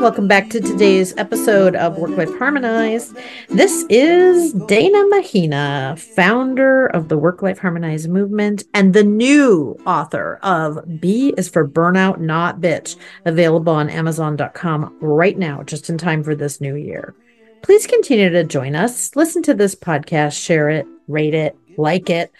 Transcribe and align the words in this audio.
Welcome 0.00 0.28
back 0.28 0.48
to 0.50 0.60
today's 0.60 1.12
episode 1.16 1.74
of 1.74 1.98
Work 1.98 2.16
Life 2.16 2.38
Harmonized. 2.38 3.16
This 3.48 3.84
is 3.90 4.52
Dana 4.52 5.04
Mahina, 5.08 5.96
founder 5.98 6.86
of 6.86 7.08
the 7.08 7.18
Work 7.18 7.42
Life 7.42 7.58
Harmonized 7.58 8.08
movement 8.08 8.62
and 8.74 8.94
the 8.94 9.02
new 9.02 9.76
author 9.84 10.38
of 10.44 11.00
B 11.00 11.34
is 11.36 11.48
for 11.48 11.66
Burnout, 11.66 12.20
Not 12.20 12.60
Bitch, 12.60 12.94
available 13.24 13.72
on 13.72 13.90
Amazon.com 13.90 14.96
right 15.00 15.36
now, 15.36 15.64
just 15.64 15.90
in 15.90 15.98
time 15.98 16.22
for 16.22 16.36
this 16.36 16.60
new 16.60 16.76
year. 16.76 17.16
Please 17.62 17.84
continue 17.84 18.30
to 18.30 18.44
join 18.44 18.76
us. 18.76 19.16
Listen 19.16 19.42
to 19.42 19.52
this 19.52 19.74
podcast, 19.74 20.40
share 20.40 20.70
it, 20.70 20.86
rate 21.08 21.34
it, 21.34 21.56
like 21.76 22.08
it, 22.08 22.30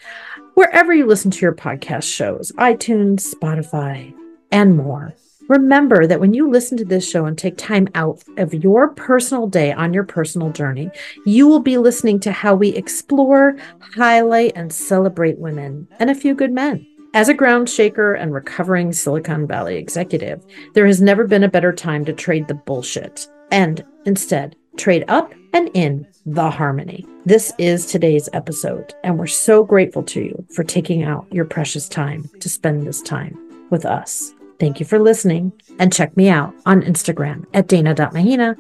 wherever 0.54 0.94
you 0.94 1.06
listen 1.06 1.32
to 1.32 1.40
your 1.40 1.54
podcast 1.54 2.04
shows 2.04 2.52
iTunes, 2.52 3.34
Spotify, 3.34 4.14
and 4.52 4.76
more. 4.76 5.12
Remember 5.48 6.06
that 6.06 6.20
when 6.20 6.34
you 6.34 6.50
listen 6.50 6.76
to 6.76 6.84
this 6.84 7.08
show 7.08 7.24
and 7.24 7.36
take 7.36 7.56
time 7.56 7.88
out 7.94 8.22
of 8.36 8.52
your 8.52 8.88
personal 8.88 9.46
day 9.46 9.72
on 9.72 9.94
your 9.94 10.04
personal 10.04 10.50
journey, 10.50 10.90
you 11.24 11.48
will 11.48 11.60
be 11.60 11.78
listening 11.78 12.20
to 12.20 12.32
how 12.32 12.54
we 12.54 12.68
explore, 12.68 13.56
highlight, 13.80 14.52
and 14.54 14.72
celebrate 14.72 15.38
women 15.38 15.88
and 15.98 16.10
a 16.10 16.14
few 16.14 16.34
good 16.34 16.52
men. 16.52 16.86
As 17.14 17.30
a 17.30 17.34
ground 17.34 17.70
shaker 17.70 18.12
and 18.12 18.34
recovering 18.34 18.92
Silicon 18.92 19.46
Valley 19.46 19.76
executive, 19.76 20.44
there 20.74 20.86
has 20.86 21.00
never 21.00 21.26
been 21.26 21.44
a 21.44 21.48
better 21.48 21.72
time 21.72 22.04
to 22.04 22.12
trade 22.12 22.46
the 22.46 22.54
bullshit 22.54 23.26
and 23.50 23.82
instead 24.04 24.54
trade 24.76 25.04
up 25.08 25.32
and 25.54 25.70
in 25.72 26.06
the 26.26 26.50
harmony. 26.50 27.06
This 27.24 27.54
is 27.58 27.86
today's 27.86 28.28
episode, 28.34 28.94
and 29.02 29.18
we're 29.18 29.26
so 29.26 29.64
grateful 29.64 30.02
to 30.04 30.20
you 30.20 30.46
for 30.54 30.62
taking 30.62 31.02
out 31.02 31.26
your 31.32 31.46
precious 31.46 31.88
time 31.88 32.28
to 32.40 32.50
spend 32.50 32.86
this 32.86 33.00
time 33.00 33.36
with 33.70 33.86
us. 33.86 34.34
Thank 34.58 34.80
you 34.80 34.86
for 34.86 34.98
listening, 34.98 35.52
and 35.78 35.92
check 35.92 36.16
me 36.16 36.28
out 36.28 36.52
on 36.66 36.82
Instagram 36.82 37.46
at 37.54 37.68
dana.mahina 37.68 38.56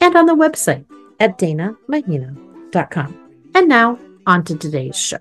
and 0.00 0.16
on 0.16 0.26
the 0.26 0.34
website 0.34 0.84
at 1.20 1.38
danamahina.com. 1.38 3.16
And 3.54 3.68
now, 3.68 3.98
on 4.26 4.44
to 4.44 4.56
today's 4.56 4.98
show. 4.98 5.18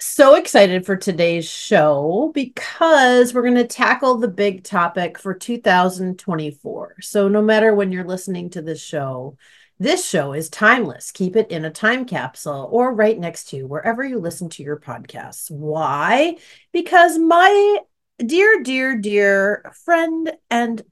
So 0.00 0.36
excited 0.36 0.86
for 0.86 0.96
today's 0.96 1.48
show 1.48 2.30
because 2.32 3.34
we're 3.34 3.42
going 3.42 3.56
to 3.56 3.66
tackle 3.66 4.16
the 4.16 4.28
big 4.28 4.62
topic 4.64 5.18
for 5.18 5.34
2024. 5.34 6.96
So, 7.00 7.28
no 7.28 7.42
matter 7.42 7.74
when 7.74 7.92
you're 7.92 8.04
listening 8.04 8.50
to 8.50 8.62
this 8.62 8.80
show, 8.80 9.36
this 9.80 10.08
show 10.08 10.32
is 10.32 10.48
timeless. 10.48 11.12
Keep 11.12 11.36
it 11.36 11.50
in 11.50 11.64
a 11.64 11.70
time 11.70 12.04
capsule 12.04 12.68
or 12.72 12.94
right 12.94 13.18
next 13.18 13.50
to 13.50 13.56
you, 13.56 13.66
wherever 13.66 14.04
you 14.04 14.18
listen 14.18 14.48
to 14.50 14.62
your 14.62 14.78
podcasts. 14.78 15.50
Why? 15.50 16.36
Because 16.72 17.18
my 17.18 17.78
dear, 18.24 18.62
dear, 18.62 18.96
dear 18.96 19.72
friend 19.84 20.32
and 20.50 20.82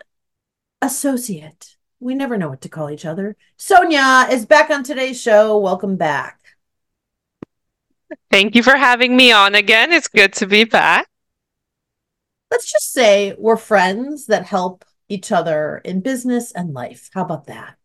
associate, 0.80 1.76
we 2.00 2.14
never 2.14 2.36
know 2.36 2.48
what 2.48 2.60
to 2.62 2.68
call 2.68 2.90
each 2.90 3.04
other, 3.04 3.36
Sonia 3.56 4.28
is 4.30 4.46
back 4.46 4.70
on 4.70 4.82
today's 4.82 5.20
show. 5.20 5.58
Welcome 5.58 5.96
back. 5.96 6.40
Thank 8.30 8.54
you 8.54 8.62
for 8.62 8.76
having 8.76 9.16
me 9.16 9.32
on 9.32 9.54
again. 9.54 9.92
It's 9.92 10.08
good 10.08 10.32
to 10.34 10.46
be 10.46 10.64
back. 10.64 11.08
Let's 12.50 12.70
just 12.70 12.92
say 12.92 13.34
we're 13.38 13.56
friends 13.56 14.26
that 14.26 14.46
help 14.46 14.84
each 15.08 15.32
other 15.32 15.80
in 15.84 16.00
business 16.00 16.52
and 16.52 16.72
life. 16.72 17.10
How 17.12 17.22
about 17.22 17.46
that? 17.46 17.76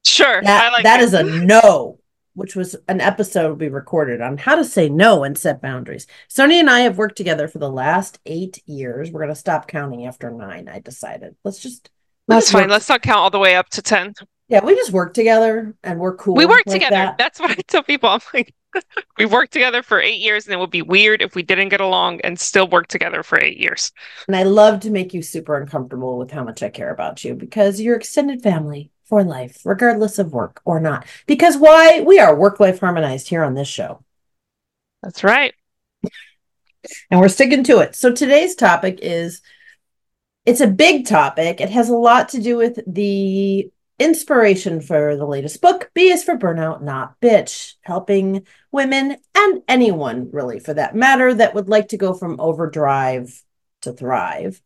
sure. 0.05 0.43
That, 0.43 0.73
like 0.73 0.83
that 0.83 1.01
is 1.01 1.15
a 1.15 1.23
no, 1.23 1.99
which 2.35 2.55
was 2.55 2.77
an 2.89 3.01
episode 3.01 3.61
we 3.61 3.69
recorded 3.69 4.21
on 4.21 4.37
how 4.37 4.57
to 4.57 4.65
say 4.65 4.89
no 4.89 5.25
and 5.25 5.39
set 5.39 5.63
boundaries. 5.63 6.07
Sonia 6.29 6.59
and 6.59 6.71
I 6.71 6.81
have 6.81 6.99
worked 6.99 7.17
together 7.17 7.49
for 7.49 7.59
the 7.59 7.71
last 7.71 8.19
eight 8.27 8.63
years. 8.67 9.11
We're 9.11 9.21
going 9.21 9.33
to 9.33 9.35
stop 9.35 9.69
counting 9.69 10.07
after 10.07 10.31
nine, 10.31 10.69
I 10.69 10.81
decided. 10.81 11.37
Let's 11.45 11.61
just. 11.61 11.91
That's 12.27 12.51
fine. 12.51 12.71
Let's 12.71 12.89
not 12.89 13.03
count 13.03 13.19
all 13.19 13.31
the 13.31 13.39
way 13.39 13.55
up 13.55 13.69
to 13.71 13.83
10. 13.83 14.15
Yeah, 14.49 14.65
we 14.65 14.75
just 14.75 14.93
work 14.93 15.15
together 15.15 15.75
and 15.83 15.99
we're 15.99 16.17
cool. 16.17 16.35
We 16.35 16.47
work 16.47 16.63
like 16.67 16.75
together. 16.75 16.97
that. 16.97 17.19
That's 17.19 17.41
what 17.41 17.51
I 17.51 17.63
tell 17.67 17.83
people. 17.83 18.09
I'm 18.09 18.21
like, 18.33 18.55
we 19.19 19.27
worked 19.27 19.53
together 19.53 19.83
for 19.83 20.01
eight 20.01 20.21
years, 20.21 20.47
and 20.47 20.55
it 20.55 20.59
would 20.59 20.71
be 20.71 20.83
weird 20.83 21.23
if 21.23 21.35
we 21.35 21.43
didn't 21.43 21.69
get 21.69 21.81
along 21.81 22.21
and 22.23 22.39
still 22.39 22.69
work 22.69 22.89
together 22.89 23.23
for 23.23 23.41
eight 23.41 23.59
years. 23.59 23.93
And 24.27 24.37
I 24.37 24.43
love 24.43 24.81
to 24.81 24.91
make 24.91 25.15
you 25.15 25.23
super 25.23 25.57
uncomfortable 25.57 26.19
with 26.19 26.31
how 26.31 26.45
much 26.45 26.63
I 26.63 26.69
care 26.69 26.91
about 26.91 27.25
you 27.25 27.35
because 27.35 27.81
you're 27.81 27.97
extended 27.97 28.43
family 28.43 28.91
for 29.05 29.23
life, 29.23 29.61
regardless 29.65 30.19
of 30.19 30.33
work 30.33 30.61
or 30.65 30.81
not. 30.81 31.07
Because 31.27 31.57
why? 31.57 32.01
We 32.01 32.19
are 32.19 32.35
work 32.35 32.61
life 32.61 32.81
harmonized 32.81 33.29
here 33.29 33.45
on 33.45 33.55
this 33.55 33.69
show. 33.69 34.03
That's 35.03 35.23
right. 35.23 35.55
And 37.11 37.21
we're 37.21 37.29
sticking 37.29 37.65
to 37.65 37.79
it. 37.81 37.95
So 37.95 38.13
today's 38.13 38.55
topic 38.55 38.99
is 39.03 39.43
it's 40.45 40.61
a 40.61 40.67
big 40.67 41.07
topic. 41.07 41.61
It 41.61 41.71
has 41.71 41.89
a 41.89 41.97
lot 41.97 42.31
to 42.31 42.41
do 42.41 42.57
with 42.57 42.79
the 42.87 43.71
inspiration 43.99 44.81
for 44.81 45.17
the 45.17 45.27
latest 45.27 45.61
book 45.61 45.89
b 45.95 46.11
is 46.11 46.25
for 46.25 46.37
burnout 46.37 46.83
not 46.83 47.19
bitch 47.21 47.75
helping 47.83 48.45
women 48.73 49.17
and 49.37 49.63
anyone 49.69 50.29
really 50.33 50.59
for 50.59 50.75
that 50.75 50.97
matter 50.97 51.33
that 51.33 51.55
would 51.55 51.69
like 51.69 51.89
to 51.89 51.97
go 51.97 52.13
from 52.13 52.41
overdrive 52.41 53.41
to 53.83 53.93
thrive 53.93 54.61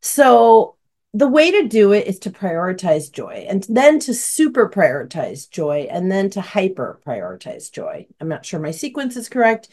so 0.00 0.74
the 1.14 1.28
way 1.28 1.50
to 1.50 1.68
do 1.68 1.92
it 1.92 2.06
is 2.06 2.18
to 2.18 2.30
prioritize 2.30 3.10
joy 3.10 3.46
and 3.48 3.64
then 3.68 3.98
to 4.00 4.12
super 4.12 4.68
prioritize 4.68 5.48
joy 5.48 5.86
and 5.90 6.10
then 6.10 6.28
to 6.28 6.40
hyper 6.40 7.00
prioritize 7.06 7.70
joy 7.70 8.06
i'm 8.20 8.28
not 8.28 8.44
sure 8.44 8.60
my 8.60 8.70
sequence 8.70 9.16
is 9.16 9.28
correct 9.28 9.68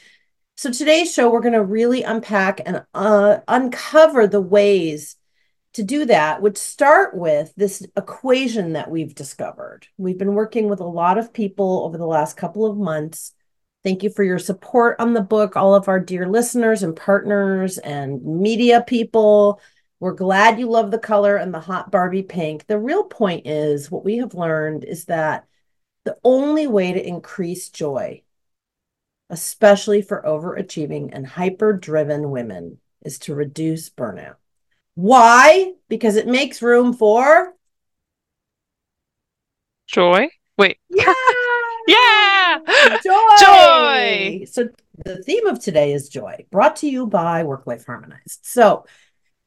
so 0.55 0.71
today's 0.71 1.13
show 1.13 1.29
we're 1.29 1.41
going 1.41 1.53
to 1.53 1.63
really 1.63 2.03
unpack 2.03 2.61
and 2.65 2.83
uh, 2.93 3.39
uncover 3.47 4.27
the 4.27 4.41
ways 4.41 5.17
to 5.73 5.83
do 5.83 6.05
that 6.05 6.41
would 6.41 6.57
start 6.57 7.15
with 7.15 7.53
this 7.55 7.85
equation 7.95 8.73
that 8.73 8.91
we've 8.91 9.15
discovered. 9.15 9.87
We've 9.97 10.17
been 10.17 10.33
working 10.33 10.69
with 10.69 10.81
a 10.81 10.85
lot 10.85 11.17
of 11.17 11.33
people 11.33 11.83
over 11.85 11.97
the 11.97 12.05
last 12.05 12.35
couple 12.35 12.65
of 12.65 12.77
months. 12.77 13.33
Thank 13.83 14.03
you 14.03 14.09
for 14.09 14.23
your 14.23 14.37
support 14.37 14.97
on 14.99 15.13
the 15.13 15.21
book, 15.21 15.55
all 15.55 15.73
of 15.73 15.87
our 15.87 15.99
dear 15.99 16.27
listeners 16.27 16.83
and 16.83 16.95
partners 16.95 17.77
and 17.77 18.21
media 18.23 18.83
people. 18.85 19.61
We're 20.01 20.13
glad 20.13 20.59
you 20.59 20.67
love 20.67 20.89
the 20.89 20.97
color 20.97 21.35
and 21.35 21.53
the 21.53 21.59
hot 21.59 21.91
Barbie 21.91 22.23
pink. 22.23 22.65
The 22.65 22.79
real 22.79 23.03
point 23.03 23.45
is 23.45 23.91
what 23.91 24.03
we 24.03 24.17
have 24.17 24.33
learned 24.33 24.83
is 24.83 25.05
that 25.05 25.45
the 26.05 26.17
only 26.23 26.65
way 26.65 26.91
to 26.91 27.07
increase 27.07 27.69
joy, 27.69 28.23
especially 29.29 30.01
for 30.01 30.23
overachieving 30.25 31.11
and 31.13 31.27
hyper 31.27 31.71
driven 31.73 32.31
women, 32.31 32.79
is 33.03 33.19
to 33.19 33.35
reduce 33.35 33.91
burnout. 33.91 34.37
Why? 34.95 35.73
Because 35.87 36.15
it 36.15 36.25
makes 36.25 36.63
room 36.63 36.93
for 36.93 37.53
joy. 39.85 40.29
Wait. 40.57 40.79
Yeah. 41.87 42.59
yeah. 42.67 42.97
Joy. 43.03 44.39
Joy. 44.39 44.45
So 44.45 44.69
the 45.03 45.21
theme 45.23 45.47
of 45.47 45.59
today 45.59 45.93
is 45.93 46.09
joy, 46.09 46.45
brought 46.51 46.75
to 46.77 46.89
you 46.89 47.07
by 47.07 47.43
Work 47.43 47.65
Life 47.65 47.85
Harmonized. 47.85 48.39
So 48.43 48.85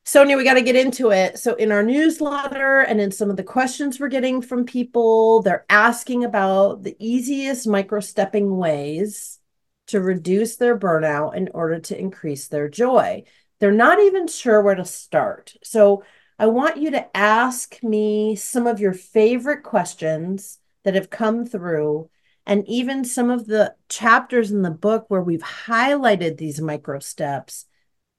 Sonia, 0.04 0.37
we 0.37 0.44
got 0.44 0.54
to 0.54 0.62
get 0.62 0.76
into 0.76 1.10
it. 1.10 1.38
So, 1.38 1.54
in 1.54 1.72
our 1.72 1.82
newsletter 1.82 2.81
and 2.81 3.00
in 3.00 3.10
some 3.10 3.31
of 3.31 3.37
the 3.37 3.42
questions 3.42 3.98
we're 3.98 4.09
getting 4.09 4.42
from 4.42 4.65
people, 4.65 5.42
they're 5.42 5.66
asking 5.70 6.25
about 6.25 6.82
the 6.82 6.97
easiest 6.98 7.66
micro 7.66 8.00
stepping 8.00 8.56
ways 8.56 9.38
to 9.87 10.00
reduce 10.00 10.56
their 10.56 10.78
burnout 10.78 11.34
in 11.37 11.48
order 11.53 11.78
to 11.78 11.98
increase 11.98 12.48
their 12.48 12.69
joy 12.69 13.25
they're 13.64 13.72
not 13.72 13.98
even 13.98 14.26
sure 14.26 14.60
where 14.60 14.75
to 14.75 14.84
start. 14.84 15.54
So 15.62 16.04
I 16.38 16.48
want 16.48 16.76
you 16.76 16.91
to 16.93 17.16
ask 17.16 17.82
me 17.82 18.37
some 18.37 18.66
of 18.66 18.81
your 18.81 18.93
favorite 18.93 19.62
questions 19.62 20.58
that 20.82 20.94
have 20.94 21.08
come 21.08 21.46
through, 21.46 22.11
and 22.44 22.69
even 22.69 23.05
some 23.05 23.31
of 23.31 23.46
the 23.46 23.75
chapters 23.88 24.50
in 24.50 24.61
the 24.61 24.70
book 24.70 25.06
where 25.08 25.23
we've 25.23 25.40
highlighted 25.40 26.37
these 26.37 26.61
micro 26.61 26.99
steps. 26.99 27.64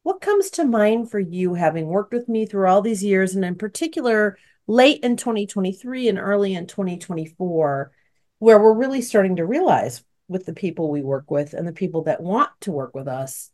What 0.05 0.21
comes 0.21 0.51
to 0.51 0.65
mind 0.65 1.09
for 1.09 1.17
you 1.17 1.55
having 1.55 1.87
worked 1.87 2.13
with 2.13 2.29
me 2.29 2.45
through 2.45 2.67
all 2.67 2.83
these 2.83 3.03
years, 3.03 3.33
and 3.33 3.43
in 3.43 3.55
particular, 3.55 4.37
late 4.67 4.99
in 5.01 5.17
2023 5.17 6.07
and 6.07 6.19
early 6.19 6.53
in 6.53 6.67
2024, 6.67 7.91
where 8.37 8.59
we're 8.59 8.77
really 8.77 9.01
starting 9.01 9.37
to 9.37 9.47
realize 9.47 10.03
with 10.27 10.45
the 10.45 10.53
people 10.53 10.91
we 10.91 11.01
work 11.01 11.31
with 11.31 11.55
and 11.55 11.67
the 11.67 11.73
people 11.73 12.03
that 12.03 12.21
want 12.21 12.51
to 12.59 12.71
work 12.71 12.93
with 12.93 13.07
us 13.07 13.49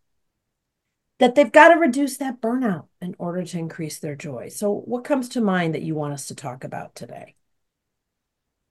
that 1.20 1.36
they've 1.36 1.54
got 1.54 1.70
to 1.70 1.80
reduce 1.80 2.18
that 2.18 2.42
burnout 2.42 2.88
in 3.00 3.16
order 3.18 3.46
to 3.46 3.58
increase 3.58 4.00
their 4.00 4.18
joy. 4.18 4.50
So, 4.50 4.74
what 4.74 5.06
comes 5.06 5.30
to 5.30 5.40
mind 5.40 5.74
that 5.74 5.84
you 5.84 5.96
want 5.96 6.12
us 6.12 6.28
to 6.28 6.36
talk 6.36 6.66
about 6.66 6.96
today? 6.96 7.36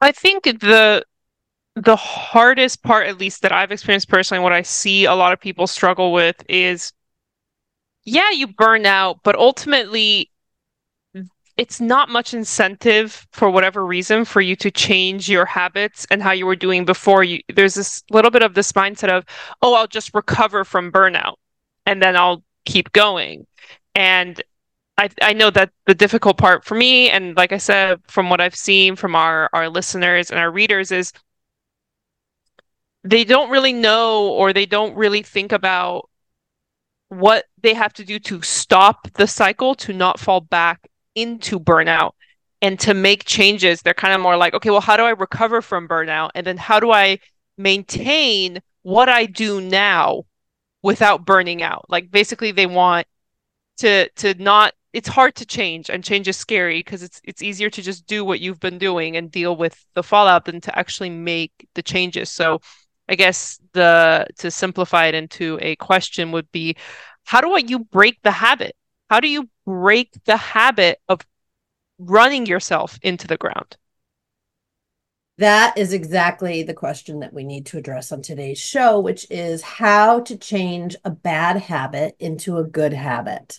I 0.03 0.13
think 0.13 0.45
the 0.45 1.03
the 1.77 1.97
hardest 1.97 2.83
part, 2.83 3.07
at 3.07 3.17
least 3.17 3.41
that 3.41 3.53
I've 3.53 3.73
experienced 3.73 4.11
personally, 4.11 4.45
what 4.45 4.53
I 4.53 4.61
see 4.61 5.07
a 5.07 5.15
lot 5.15 5.33
of 5.33 5.41
people 5.41 5.67
struggle 5.67 6.13
with 6.13 6.45
is 6.47 6.93
yeah, 8.05 8.31
you 8.31 8.47
burn 8.47 8.87
out, 8.87 9.21
but 9.23 9.37
ultimately 9.37 10.31
it's 11.57 11.81
not 11.81 12.09
much 12.09 12.33
incentive 12.33 13.27
for 13.33 13.51
whatever 13.51 13.85
reason 13.85 14.25
for 14.25 14.41
you 14.41 14.57
to 14.57 14.71
change 14.71 15.29
your 15.29 15.45
habits 15.45 16.07
and 16.11 16.23
how 16.23 16.33
you 16.33 16.47
were 16.47 16.57
doing 16.57 16.87
before 16.87 17.23
you 17.23 17.41
there's 17.55 17.75
this 17.75 18.03
little 18.11 18.31
bit 18.31 18.43
of 18.43 18.55
this 18.55 18.73
mindset 18.73 19.11
of 19.11 19.25
oh 19.61 19.75
i'll 19.75 19.87
just 19.87 20.15
recover 20.15 20.65
from 20.65 20.91
burnout 20.91 21.35
and 21.87 22.03
then 22.03 22.17
I'll 22.17 22.43
keep 22.65 22.93
going. 22.93 23.47
And 23.95 24.43
I, 24.99 25.11
I 25.23 25.33
know 25.33 25.51
that 25.51 25.71
the 25.87 25.95
difficult 25.95 26.39
part 26.39 26.65
for 26.65 26.75
me, 26.75 27.11
and 27.11 27.37
like 27.37 27.53
I 27.53 27.59
said, 27.59 28.01
from 28.07 28.31
what 28.31 28.41
I've 28.41 28.55
seen 28.55 28.97
from 28.97 29.15
our, 29.17 29.49
our 29.53 29.69
listeners 29.69 30.31
and 30.31 30.39
our 30.39 30.51
readers, 30.51 30.93
is 30.93 31.13
they 33.03 33.25
don't 33.25 33.51
really 33.51 33.73
know 33.73 34.29
or 34.29 34.53
they 34.53 34.67
don't 34.67 34.95
really 34.95 35.23
think 35.23 35.53
about 35.53 36.10
what 37.11 37.45
they 37.61 37.75
have 37.75 37.93
to 37.93 38.05
do 38.05 38.19
to 38.21 38.41
stop 38.41 39.11
the 39.15 39.27
cycle 39.27 39.75
to 39.75 39.93
not 39.93 40.19
fall 40.19 40.41
back 40.41 40.89
into 41.15 41.59
burnout 41.59 42.13
and 42.63 42.79
to 42.81 42.95
make 42.95 43.25
changes. 43.25 43.83
They're 43.83 43.95
kind 43.95 44.15
of 44.15 44.21
more 44.21 44.37
like, 44.37 44.55
okay, 44.55 44.71
well, 44.71 44.81
how 44.81 44.97
do 44.97 45.03
I 45.03 45.11
recover 45.11 45.61
from 45.61 45.89
burnout? 45.89 46.31
And 46.35 46.47
then 46.47 46.57
how 46.57 46.79
do 46.81 46.93
I 46.93 47.19
maintain 47.59 48.61
what 48.83 49.09
I 49.09 49.27
do 49.27 49.61
now 49.61 50.23
without 50.83 51.27
burning 51.27 51.63
out? 51.63 51.85
Like 51.89 52.11
basically 52.11 52.53
they 52.53 52.67
want 52.67 53.07
to 53.79 54.09
to 54.11 54.35
not 54.35 54.73
it's 54.93 55.09
hard 55.09 55.35
to 55.37 55.47
change 55.47 55.89
and 55.89 56.05
change 56.05 56.29
is 56.29 56.37
scary 56.37 56.81
because 56.81 57.03
it's 57.03 57.21
it's 57.25 57.43
easier 57.43 57.71
to 57.71 57.83
just 57.83 58.07
do 58.07 58.25
what 58.25 58.41
you've 58.41 58.61
been 58.61 58.79
doing 58.79 59.17
and 59.17 59.31
deal 59.31 59.57
with 59.57 59.85
the 59.95 60.03
fallout 60.03 60.45
than 60.45 60.61
to 60.61 60.79
actually 60.79 61.11
make 61.11 61.53
the 61.75 61.83
changes. 61.83 62.31
So 62.31 62.61
I 63.11 63.17
guess 63.17 63.61
the 63.73 64.27
to 64.39 64.51
simplify 64.51 65.07
it 65.07 65.15
into 65.15 65.59
a 65.61 65.75
question 65.77 66.31
would 66.33 66.51
be 66.53 66.77
how 67.25 67.41
do 67.41 67.53
I, 67.53 67.59
you 67.59 67.81
break 67.81 68.23
the 68.23 68.31
habit? 68.31 68.77
How 69.11 69.19
do 69.21 69.29
you 69.29 69.51
break 69.67 70.13
the 70.25 70.37
habit 70.37 71.01
of 71.09 71.21
running 71.99 72.47
yourself 72.47 72.99
into 73.03 73.27
the 73.27 73.37
ground? 73.37 73.77
That 75.39 75.77
is 75.77 75.93
exactly 75.93 76.63
the 76.63 76.75
question 76.75 77.21
that 77.21 77.33
we 77.33 77.45
need 77.45 77.67
to 77.67 77.79
address 77.79 78.13
on 78.13 78.23
today's 78.23 78.59
show, 78.59 79.01
which 79.01 79.27
is 79.31 79.63
how 79.63 80.21
to 80.21 80.37
change 80.37 80.97
a 81.05 81.11
bad 81.11 81.57
habit 81.57 82.15
into 82.21 82.59
a 82.59 82.65
good 82.65 82.93
habit. 82.93 83.59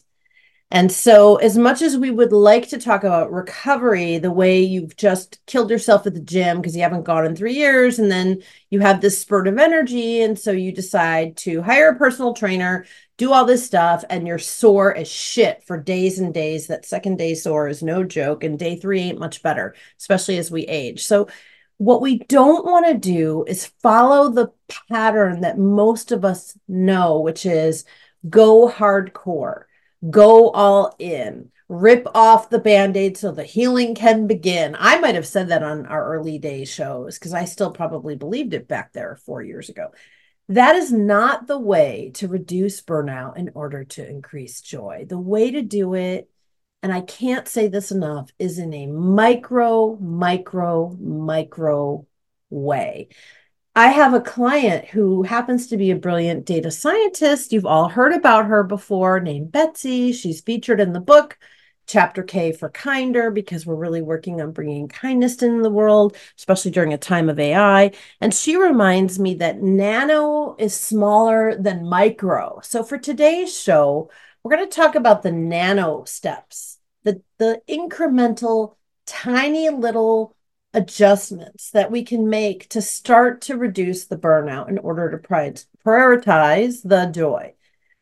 And 0.74 0.90
so, 0.90 1.36
as 1.36 1.58
much 1.58 1.82
as 1.82 1.98
we 1.98 2.12
would 2.12 2.32
like 2.32 2.70
to 2.70 2.78
talk 2.78 3.04
about 3.04 3.34
recovery, 3.34 4.20
the 4.20 4.32
way 4.32 4.62
you've 4.62 4.96
just 4.96 5.46
killed 5.46 5.70
yourself 5.70 6.08
at 6.08 6.14
the 6.14 6.22
gym 6.22 6.62
because 6.62 6.78
you 6.78 6.82
haven't 6.82 7.04
gone 7.04 7.26
in 7.26 7.36
three 7.36 7.56
years, 7.56 8.00
and 8.00 8.10
then 8.10 8.42
you 8.70 8.80
have 8.80 9.02
this 9.02 9.20
spurt 9.20 9.50
of 9.50 9.58
energy. 9.58 10.22
And 10.22 10.40
so 10.40 10.52
you 10.52 10.72
decide 10.72 11.36
to 11.38 11.62
hire 11.62 11.90
a 11.90 11.98
personal 11.98 12.34
trainer, 12.34 12.86
do 13.18 13.34
all 13.34 13.44
this 13.44 13.66
stuff, 13.66 14.06
and 14.10 14.26
you're 14.26 14.40
sore 14.40 14.96
as 14.96 15.12
shit 15.12 15.62
for 15.66 15.78
days 15.78 16.20
and 16.20 16.34
days. 16.34 16.68
That 16.68 16.86
second 16.86 17.18
day 17.18 17.36
sore 17.36 17.68
is 17.68 17.84
no 17.84 18.06
joke. 18.06 18.46
And 18.46 18.58
day 18.58 18.78
three 18.78 19.02
ain't 19.02 19.20
much 19.20 19.44
better, 19.44 19.76
especially 20.00 20.38
as 20.38 20.50
we 20.50 20.62
age. 20.68 21.04
So, 21.04 21.28
what 21.80 22.02
we 22.02 22.20
don't 22.20 22.64
want 22.64 22.86
to 22.88 22.94
do 22.94 23.44
is 23.46 23.74
follow 23.82 24.30
the 24.30 24.54
pattern 24.88 25.42
that 25.42 25.58
most 25.58 26.14
of 26.14 26.24
us 26.24 26.58
know, 26.70 27.20
which 27.20 27.46
is 27.46 27.84
go 28.30 28.70
hardcore 28.70 29.64
go 30.10 30.50
all 30.50 30.96
in, 31.00 31.52
rip 31.70 32.08
off 32.16 32.50
the 32.50 32.60
band 32.60 32.98
aid 32.98 33.18
so 33.18 33.32
the 33.32 33.44
healing 33.44 33.96
can 33.96 34.28
begin. 34.28 34.76
I 34.78 35.00
might 35.00 35.16
have 35.16 35.28
said 35.28 35.50
that 35.50 35.64
on 35.64 35.86
our 35.86 36.14
early 36.16 36.40
day 36.40 36.66
shows 36.66 37.18
because 37.18 37.34
I 37.34 37.46
still 37.46 37.72
probably 37.72 38.16
believed 38.16 38.54
it 38.54 38.68
back 38.68 38.94
there 38.94 39.16
four 39.26 39.42
years 39.42 39.70
ago. 39.70 39.92
That 40.50 40.76
is 40.76 40.92
not 40.92 41.48
the 41.48 41.60
way 41.60 42.12
to 42.16 42.28
reduce 42.28 42.82
burnout 42.82 43.38
in 43.38 43.52
order 43.54 43.86
to 43.86 44.08
increase 44.08 44.60
joy. 44.60 45.06
The 45.08 45.20
way 45.20 45.52
to 45.52 45.62
do 45.62 45.94
it, 45.94 46.30
and 46.84 46.92
I 46.92 47.02
can't 47.02 47.48
say 47.48 47.68
this 47.68 47.92
enough, 47.92 48.32
is 48.38 48.60
in 48.60 48.74
a 48.74 48.88
micro, 48.88 49.96
micro, 49.96 50.90
micro 51.00 52.06
way. 52.50 53.10
I 53.76 53.88
have 53.88 54.14
a 54.14 54.20
client 54.20 54.86
who 54.90 55.24
happens 55.24 55.68
to 55.68 55.78
be 55.78 55.92
a 55.92 55.96
brilliant 55.96 56.46
data 56.46 56.70
scientist. 56.72 57.54
You've 57.54 57.66
all 57.66 57.88
heard 57.88 58.12
about 58.12 58.48
her 58.48 58.64
before, 58.64 59.22
named 59.22 59.54
Betsy. 59.54 60.12
She's 60.12 60.42
featured 60.42 60.82
in 60.82 60.92
the 60.92 61.00
book 61.00 61.38
Chapter 61.88 62.22
K 62.22 62.52
for 62.52 62.70
Kinder 62.70 63.32
because 63.32 63.66
we're 63.66 63.76
really 63.76 64.02
working 64.02 64.42
on 64.42 64.52
bringing 64.52 64.90
kindness 64.90 65.42
in 65.42 65.62
the 65.62 65.70
world, 65.70 66.18
especially 66.38 66.72
during 66.72 66.92
a 66.92 66.98
time 66.98 67.30
of 67.30 67.40
AI. 67.40 67.92
And 68.20 68.34
she 68.34 68.58
reminds 68.58 69.20
me 69.20 69.36
that 69.36 69.62
nano 69.62 70.58
is 70.60 70.76
smaller 70.76 71.56
than 71.56 71.88
micro. 71.88 72.60
So 72.64 72.84
for 72.84 72.98
today's 72.98 73.58
show, 73.58 74.12
we're 74.44 74.54
going 74.54 74.70
to 74.70 74.76
talk 74.76 74.96
about 74.96 75.24
the 75.24 75.32
nano 75.32 76.04
steps, 76.04 76.78
the, 77.04 77.22
the 77.38 77.62
incremental, 77.70 78.76
tiny 79.06 79.70
little 79.70 80.36
adjustments 80.74 81.72
that 81.72 81.92
we 81.92 82.04
can 82.04 82.30
make 82.30 82.70
to 82.70 82.82
start 82.82 83.42
to 83.42 83.58
reduce 83.58 84.06
the 84.06 84.18
burnout 84.18 84.70
in 84.70 84.78
order 84.78 85.12
to 85.12 85.66
prioritize 85.86 86.82
the 86.84 87.06
joy. 87.08 87.54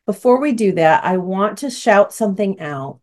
Before 0.06 0.40
we 0.40 0.52
do 0.52 0.72
that, 0.72 1.04
I 1.04 1.16
want 1.16 1.58
to 1.58 1.70
shout 1.70 2.12
something 2.12 2.60
out 2.60 3.00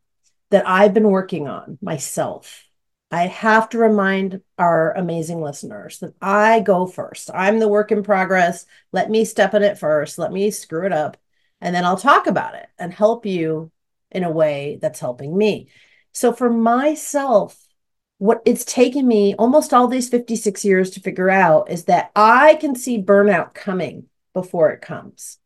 that 0.49 0.67
I've 0.67 0.93
been 0.93 1.09
working 1.09 1.47
on 1.47 1.77
myself. 1.81 2.63
I 3.11 3.27
have 3.27 3.69
to 3.69 3.77
remind 3.77 4.41
our 4.57 4.91
amazing 4.93 5.41
listeners 5.41 5.99
that 5.99 6.13
I 6.21 6.59
go 6.59 6.87
first. 6.87 7.29
I'm 7.33 7.59
the 7.59 7.67
work 7.67 7.91
in 7.91 8.03
progress. 8.03 8.65
Let 8.91 9.09
me 9.09 9.23
step 9.23 9.53
in 9.53 9.63
it 9.63 9.77
first. 9.77 10.17
Let 10.17 10.31
me 10.31 10.51
screw 10.51 10.85
it 10.85 10.91
up. 10.91 11.17
And 11.61 11.73
then 11.73 11.85
I'll 11.85 11.97
talk 11.97 12.27
about 12.27 12.55
it 12.55 12.67
and 12.77 12.93
help 12.93 13.25
you 13.25 13.71
in 14.11 14.23
a 14.23 14.31
way 14.31 14.77
that's 14.81 14.99
helping 14.99 15.37
me. 15.37 15.69
So 16.11 16.33
for 16.33 16.49
myself, 16.49 17.57
what 18.19 18.41
it's 18.45 18.65
taken 18.65 19.07
me 19.07 19.35
almost 19.35 19.73
all 19.73 19.87
these 19.87 20.09
56 20.09 20.65
years 20.65 20.89
to 20.91 20.99
figure 20.99 21.29
out 21.29 21.69
is 21.69 21.85
that 21.85 22.11
I 22.15 22.55
can 22.55 22.75
see 22.75 23.01
burnout 23.01 23.53
coming 23.53 24.05
before 24.33 24.71
it 24.71 24.81
comes. 24.81 25.37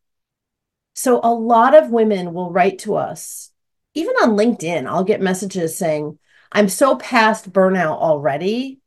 So 0.93 1.19
a 1.23 1.33
lot 1.33 1.75
of 1.75 1.89
women 1.89 2.33
will 2.33 2.51
write 2.51 2.79
to 2.79 2.95
us, 2.95 3.51
even 3.93 4.15
on 4.21 4.37
LinkedIn, 4.37 4.87
I'll 4.87 5.03
get 5.03 5.21
messages 5.21 5.77
saying, 5.77 6.17
I'm 6.51 6.69
so 6.69 6.95
past 6.95 7.51
burnout 7.51 7.97
already. 7.97 8.79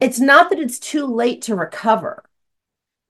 It's 0.00 0.20
not 0.20 0.50
that 0.50 0.58
it's 0.58 0.78
too 0.78 1.06
late 1.06 1.42
to 1.42 1.54
recover. 1.54 2.24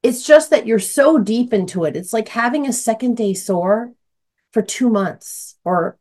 It's 0.02 0.26
just 0.26 0.50
that 0.50 0.66
you're 0.66 0.78
so 0.78 1.18
deep 1.18 1.52
into 1.54 1.84
it. 1.84 1.96
It's 1.96 2.12
like 2.12 2.28
having 2.28 2.66
a 2.66 2.72
second 2.72 3.16
day 3.16 3.34
sore 3.34 3.92
for 4.52 4.60
two 4.60 4.90
months, 4.90 5.56
or 5.64 5.96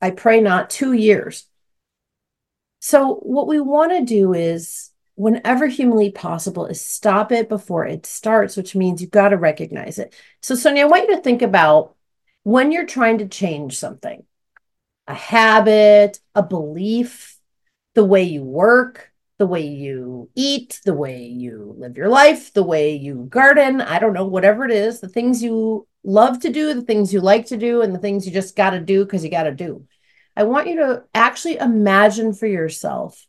I 0.00 0.10
pray 0.10 0.40
not 0.40 0.70
two 0.70 0.92
years 0.92 1.49
so, 2.80 3.16
what 3.16 3.46
we 3.46 3.60
want 3.60 3.92
to 3.92 4.04
do 4.04 4.32
is, 4.32 4.90
whenever 5.14 5.66
humanly 5.66 6.10
possible, 6.10 6.64
is 6.66 6.84
stop 6.84 7.30
it 7.30 7.48
before 7.48 7.86
it 7.86 8.06
starts, 8.06 8.56
which 8.56 8.74
means 8.74 9.02
you've 9.02 9.10
got 9.10 9.28
to 9.28 9.36
recognize 9.36 9.98
it. 9.98 10.14
So, 10.40 10.54
Sonia, 10.54 10.84
I 10.84 10.88
want 10.88 11.08
you 11.08 11.16
to 11.16 11.22
think 11.22 11.42
about 11.42 11.94
when 12.42 12.72
you're 12.72 12.86
trying 12.86 13.18
to 13.18 13.28
change 13.28 13.78
something 13.78 14.24
a 15.06 15.14
habit, 15.14 16.20
a 16.34 16.42
belief, 16.42 17.38
the 17.94 18.04
way 18.04 18.22
you 18.22 18.44
work, 18.44 19.12
the 19.38 19.46
way 19.46 19.66
you 19.66 20.30
eat, 20.34 20.80
the 20.84 20.94
way 20.94 21.24
you 21.24 21.74
live 21.78 21.96
your 21.96 22.08
life, 22.08 22.52
the 22.52 22.62
way 22.62 22.94
you 22.94 23.26
garden, 23.28 23.80
I 23.80 23.98
don't 23.98 24.12
know, 24.14 24.26
whatever 24.26 24.64
it 24.64 24.70
is, 24.70 25.00
the 25.00 25.08
things 25.08 25.42
you 25.42 25.86
love 26.04 26.40
to 26.40 26.50
do, 26.50 26.72
the 26.72 26.82
things 26.82 27.12
you 27.12 27.20
like 27.20 27.46
to 27.46 27.56
do, 27.56 27.82
and 27.82 27.94
the 27.94 27.98
things 27.98 28.26
you 28.26 28.32
just 28.32 28.56
got 28.56 28.70
to 28.70 28.80
do 28.80 29.04
because 29.04 29.24
you 29.24 29.30
got 29.30 29.42
to 29.42 29.54
do. 29.54 29.86
I 30.36 30.44
want 30.44 30.68
you 30.68 30.76
to 30.76 31.04
actually 31.14 31.56
imagine 31.56 32.32
for 32.32 32.46
yourself 32.46 33.26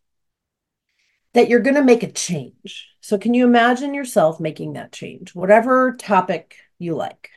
that 1.34 1.50
you're 1.50 1.62
going 1.62 1.76
to 1.76 1.84
make 1.84 2.04
a 2.04 2.12
change. 2.12 2.90
So, 3.02 3.18
can 3.18 3.34
you 3.34 3.46
imagine 3.46 3.94
yourself 3.94 4.40
making 4.40 4.74
that 4.74 4.92
change, 4.92 5.34
whatever 5.34 5.96
topic 5.98 6.56
you 6.78 6.96
like? 6.96 7.32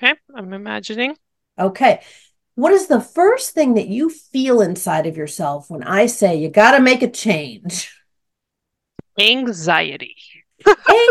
Okay, 0.00 0.14
I'm 0.34 0.52
imagining. 0.52 1.16
Okay. 1.58 2.02
What 2.54 2.72
is 2.72 2.86
the 2.86 3.00
first 3.00 3.50
thing 3.50 3.74
that 3.74 3.88
you 3.88 4.08
feel 4.08 4.60
inside 4.60 5.06
of 5.06 5.16
yourself 5.16 5.68
when 5.68 5.82
I 5.82 6.06
say 6.06 6.36
you 6.36 6.48
got 6.48 6.72
to 6.76 6.82
make 6.82 7.02
a 7.02 7.10
change? 7.10 7.92
Anxiety. 9.18 10.16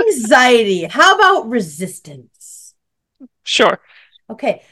Anxiety. 0.08 0.86
How 0.86 1.16
about 1.16 1.50
resistance? 1.50 2.74
Sure. 3.44 3.80
Okay 4.30 4.64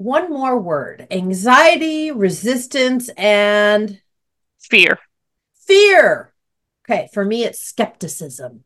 one 0.00 0.30
more 0.30 0.58
word 0.58 1.06
anxiety, 1.10 2.10
resistance, 2.10 3.10
and 3.18 4.00
fear. 4.58 4.98
Fear. 5.66 6.32
Okay, 6.88 7.10
for 7.12 7.22
me, 7.22 7.44
it's 7.44 7.60
skepticism. 7.60 8.64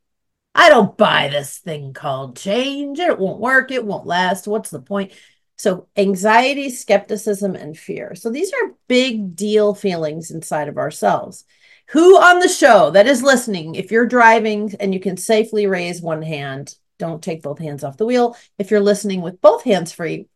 I 0.54 0.68
don't 0.68 0.96
buy 0.96 1.28
this 1.28 1.58
thing 1.58 1.92
called 1.92 2.36
change. 2.36 3.00
It 3.00 3.18
won't 3.18 3.40
work. 3.40 3.72
It 3.72 3.84
won't 3.84 4.06
last. 4.06 4.46
What's 4.46 4.70
the 4.70 4.80
point? 4.80 5.10
So, 5.56 5.88
anxiety, 5.96 6.70
skepticism, 6.70 7.56
and 7.56 7.76
fear. 7.76 8.14
So, 8.14 8.30
these 8.30 8.52
are 8.52 8.76
big 8.86 9.34
deal 9.34 9.74
feelings 9.74 10.30
inside 10.30 10.68
of 10.68 10.78
ourselves. 10.78 11.44
Who 11.88 12.16
on 12.16 12.38
the 12.38 12.48
show 12.48 12.92
that 12.92 13.08
is 13.08 13.24
listening, 13.24 13.74
if 13.74 13.90
you're 13.90 14.06
driving 14.06 14.72
and 14.78 14.94
you 14.94 15.00
can 15.00 15.16
safely 15.16 15.66
raise 15.66 16.00
one 16.00 16.22
hand, 16.22 16.76
don't 17.00 17.20
take 17.20 17.42
both 17.42 17.58
hands 17.58 17.82
off 17.82 17.96
the 17.96 18.06
wheel. 18.06 18.36
If 18.56 18.70
you're 18.70 18.78
listening 18.78 19.20
with 19.20 19.40
both 19.40 19.64
hands 19.64 19.90
free, 19.90 20.28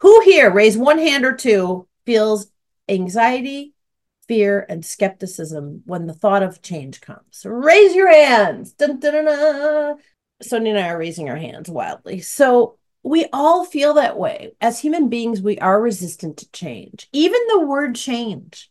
who 0.00 0.20
here, 0.22 0.50
raise 0.50 0.76
one 0.76 0.98
hand 0.98 1.24
or 1.24 1.34
two, 1.34 1.86
feels 2.06 2.50
anxiety, 2.88 3.74
fear, 4.26 4.64
and 4.68 4.84
skepticism 4.84 5.82
when 5.86 6.06
the 6.06 6.14
thought 6.14 6.42
of 6.42 6.62
change 6.62 7.00
comes? 7.00 7.44
Raise 7.44 7.94
your 7.94 8.10
hands. 8.12 8.72
Dun, 8.72 8.98
dun, 8.98 9.24
dun. 9.24 9.98
Sonia 10.42 10.74
and 10.74 10.84
I 10.84 10.88
are 10.88 10.98
raising 10.98 11.28
our 11.28 11.36
hands 11.36 11.68
wildly. 11.68 12.20
So 12.20 12.78
we 13.02 13.26
all 13.32 13.64
feel 13.64 13.94
that 13.94 14.18
way. 14.18 14.52
As 14.60 14.80
human 14.80 15.08
beings, 15.08 15.40
we 15.40 15.58
are 15.58 15.80
resistant 15.80 16.38
to 16.38 16.50
change, 16.50 17.08
even 17.12 17.40
the 17.48 17.60
word 17.60 17.94
change. 17.94 18.70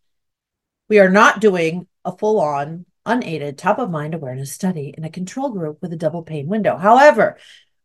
We 0.88 1.00
are 1.00 1.10
not 1.10 1.42
doing 1.42 1.88
a 2.06 2.16
full 2.16 2.40
on, 2.40 2.86
unaided, 3.06 3.58
top 3.58 3.80
of 3.80 3.90
mind 3.90 4.14
awareness 4.14 4.52
study 4.52 4.94
in 4.98 5.04
a 5.04 5.10
control 5.10 5.50
group 5.50 5.80
with 5.82 5.94
a 5.94 5.98
double 5.98 6.24
pane 6.24 6.48
window. 6.48 6.78
However, 6.78 7.38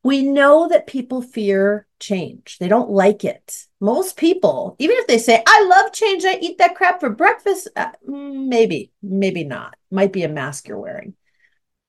we 0.05 0.23
know 0.23 0.69
that 0.69 0.87
people 0.87 1.23
fear 1.23 1.87
change. 1.99 2.59
They 2.61 2.69
don't 2.69 2.91
like 2.91 3.25
it. 3.25 3.67
Most 3.81 4.19
people, 4.19 4.77
even 4.79 4.97
if 4.99 5.07
they 5.07 5.17
say, 5.17 5.43
I 5.47 5.65
love 5.65 5.93
change, 5.93 6.25
I 6.27 6.39
eat 6.41 6.59
that 6.59 6.75
crap 6.75 7.01
for 7.01 7.09
breakfast, 7.09 7.69
uh, 7.75 7.91
maybe, 8.07 8.93
maybe 9.03 9.45
not. 9.45 9.77
Might 9.91 10.13
be 10.13 10.23
a 10.23 10.29
mask 10.29 10.69
you're 10.69 10.79
wearing. 10.79 11.15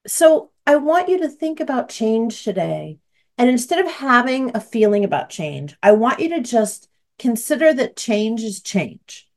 So 0.08 0.52
I 0.66 0.78
want 0.78 1.10
you 1.10 1.20
to 1.20 1.30
think 1.30 1.60
about 1.60 1.90
change 1.90 2.44
today. 2.44 3.00
And 3.38 3.50
instead 3.50 3.84
of 3.86 3.92
having 3.92 4.56
a 4.56 4.62
feeling 4.62 5.04
about 5.04 5.30
change, 5.30 5.76
I 5.84 5.92
want 5.92 6.22
you 6.22 6.30
to 6.30 6.40
just 6.40 6.88
consider 7.20 7.74
that 7.74 7.98
change 7.98 8.44
is 8.44 8.62
change. 8.62 9.28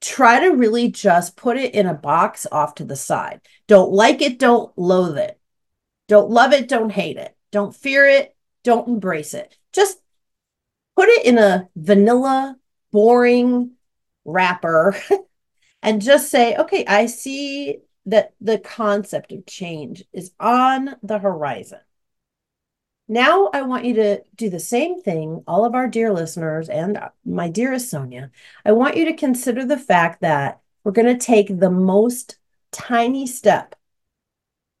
Try 0.00 0.40
to 0.40 0.54
really 0.54 0.90
just 0.90 1.36
put 1.36 1.58
it 1.58 1.74
in 1.74 1.86
a 1.86 1.92
box 1.92 2.46
off 2.50 2.76
to 2.76 2.84
the 2.84 2.96
side. 2.96 3.42
Don't 3.66 3.92
like 3.92 4.22
it, 4.22 4.38
don't 4.38 4.72
loathe 4.78 5.18
it. 5.18 5.38
Don't 6.08 6.30
love 6.30 6.54
it, 6.54 6.66
don't 6.66 6.90
hate 6.90 7.18
it. 7.18 7.36
Don't 7.52 7.74
fear 7.74 8.06
it, 8.06 8.34
don't 8.64 8.88
embrace 8.88 9.34
it. 9.34 9.56
Just 9.72 9.98
put 10.96 11.08
it 11.08 11.24
in 11.24 11.38
a 11.38 11.68
vanilla, 11.76 12.56
boring 12.90 13.72
wrapper 14.24 14.96
and 15.82 16.02
just 16.02 16.30
say, 16.30 16.56
okay, 16.56 16.84
I 16.86 17.06
see 17.06 17.78
that 18.06 18.34
the 18.40 18.58
concept 18.58 19.32
of 19.32 19.46
change 19.46 20.04
is 20.12 20.32
on 20.40 20.96
the 21.02 21.18
horizon. 21.18 21.80
Now, 23.08 23.50
I 23.52 23.62
want 23.62 23.84
you 23.84 23.94
to 23.94 24.22
do 24.36 24.48
the 24.48 24.60
same 24.60 25.02
thing, 25.02 25.44
all 25.46 25.64
of 25.64 25.74
our 25.74 25.86
dear 25.86 26.12
listeners 26.12 26.68
and 26.68 26.98
my 27.24 27.48
dearest 27.48 27.90
Sonia. 27.90 28.30
I 28.64 28.72
want 28.72 28.96
you 28.96 29.04
to 29.06 29.12
consider 29.12 29.64
the 29.64 29.78
fact 29.78 30.22
that 30.22 30.60
we're 30.82 30.92
going 30.92 31.18
to 31.18 31.26
take 31.26 31.48
the 31.48 31.70
most 31.70 32.38
tiny 32.70 33.26
step 33.26 33.74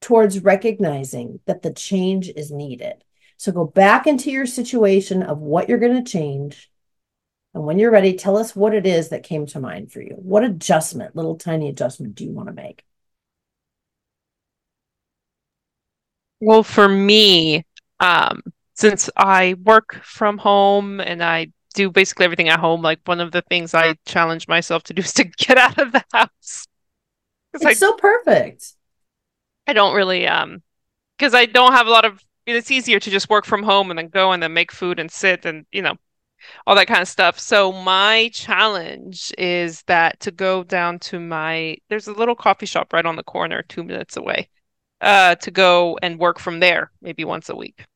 towards 0.02 0.40
recognizing 0.40 1.40
that 1.46 1.62
the 1.62 1.72
change 1.72 2.28
is 2.28 2.50
needed. 2.50 3.04
So 3.36 3.52
go 3.52 3.64
back 3.64 4.06
into 4.06 4.30
your 4.30 4.46
situation 4.46 5.22
of 5.22 5.38
what 5.38 5.68
you're 5.68 5.78
going 5.78 6.04
to 6.04 6.10
change. 6.10 6.70
And 7.54 7.64
when 7.64 7.78
you're 7.78 7.90
ready, 7.90 8.14
tell 8.14 8.36
us 8.36 8.54
what 8.54 8.74
it 8.74 8.86
is 8.86 9.08
that 9.08 9.22
came 9.22 9.46
to 9.46 9.60
mind 9.60 9.92
for 9.92 10.00
you. 10.00 10.14
What 10.16 10.44
adjustment, 10.44 11.16
little 11.16 11.36
tiny 11.36 11.68
adjustment, 11.68 12.14
do 12.14 12.24
you 12.24 12.32
want 12.32 12.48
to 12.48 12.54
make? 12.54 12.84
Well, 16.40 16.62
for 16.62 16.88
me, 16.88 17.64
um, 18.00 18.42
since 18.74 19.08
I 19.16 19.54
work 19.62 20.00
from 20.02 20.38
home 20.38 21.00
and 21.00 21.22
I 21.22 21.48
do 21.74 21.90
basically 21.90 22.24
everything 22.24 22.48
at 22.48 22.60
home, 22.60 22.82
like 22.82 23.00
one 23.04 23.20
of 23.20 23.32
the 23.32 23.42
things 23.42 23.74
I 23.74 23.96
challenge 24.06 24.48
myself 24.48 24.82
to 24.84 24.94
do 24.94 25.02
is 25.02 25.12
to 25.14 25.24
get 25.36 25.58
out 25.58 25.78
of 25.78 25.92
the 25.92 26.04
house. 26.12 26.66
It's 27.54 27.64
I, 27.64 27.74
so 27.74 27.92
perfect. 27.94 28.72
I 29.66 29.72
don't 29.72 29.94
really 29.94 30.26
um 30.26 30.62
because 31.18 31.34
I 31.34 31.46
don't 31.46 31.72
have 31.72 31.86
a 31.86 31.90
lot 31.90 32.04
of 32.04 32.22
it's 32.46 32.70
easier 32.70 32.98
to 33.00 33.10
just 33.10 33.30
work 33.30 33.44
from 33.46 33.62
home 33.62 33.90
and 33.90 33.98
then 33.98 34.08
go 34.08 34.32
and 34.32 34.42
then 34.42 34.52
make 34.52 34.72
food 34.72 34.98
and 34.98 35.10
sit 35.10 35.44
and 35.46 35.66
you 35.72 35.82
know 35.82 35.96
all 36.66 36.74
that 36.74 36.88
kind 36.88 37.02
of 37.02 37.08
stuff. 37.08 37.38
So 37.38 37.72
my 37.72 38.30
challenge 38.32 39.32
is 39.38 39.82
that 39.84 40.20
to 40.20 40.30
go 40.30 40.64
down 40.64 40.98
to 41.00 41.20
my 41.20 41.76
there's 41.88 42.08
a 42.08 42.12
little 42.12 42.34
coffee 42.34 42.66
shop 42.66 42.92
right 42.92 43.06
on 43.06 43.16
the 43.16 43.22
corner 43.22 43.62
2 43.62 43.84
minutes 43.84 44.16
away 44.16 44.48
uh, 45.00 45.36
to 45.36 45.50
go 45.50 45.98
and 46.02 46.18
work 46.18 46.38
from 46.38 46.60
there 46.60 46.90
maybe 47.00 47.24
once 47.24 47.48
a 47.48 47.56
week. 47.56 47.86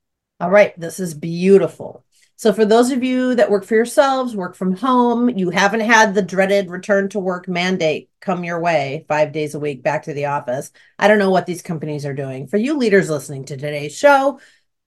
All 0.40 0.50
right, 0.50 0.78
this 0.78 1.00
is 1.00 1.14
beautiful. 1.14 2.05
So, 2.38 2.52
for 2.52 2.66
those 2.66 2.90
of 2.90 3.02
you 3.02 3.34
that 3.34 3.50
work 3.50 3.64
for 3.64 3.74
yourselves, 3.74 4.36
work 4.36 4.54
from 4.54 4.76
home, 4.76 5.30
you 5.30 5.48
haven't 5.48 5.80
had 5.80 6.14
the 6.14 6.20
dreaded 6.20 6.68
return 6.68 7.08
to 7.10 7.18
work 7.18 7.48
mandate 7.48 8.10
come 8.20 8.44
your 8.44 8.60
way 8.60 9.06
five 9.08 9.32
days 9.32 9.54
a 9.54 9.58
week 9.58 9.82
back 9.82 10.02
to 10.02 10.12
the 10.12 10.26
office. 10.26 10.70
I 10.98 11.08
don't 11.08 11.18
know 11.18 11.30
what 11.30 11.46
these 11.46 11.62
companies 11.62 12.04
are 12.04 12.12
doing. 12.12 12.46
For 12.46 12.58
you 12.58 12.76
leaders 12.76 13.08
listening 13.08 13.46
to 13.46 13.56
today's 13.56 13.96
show, 13.96 14.38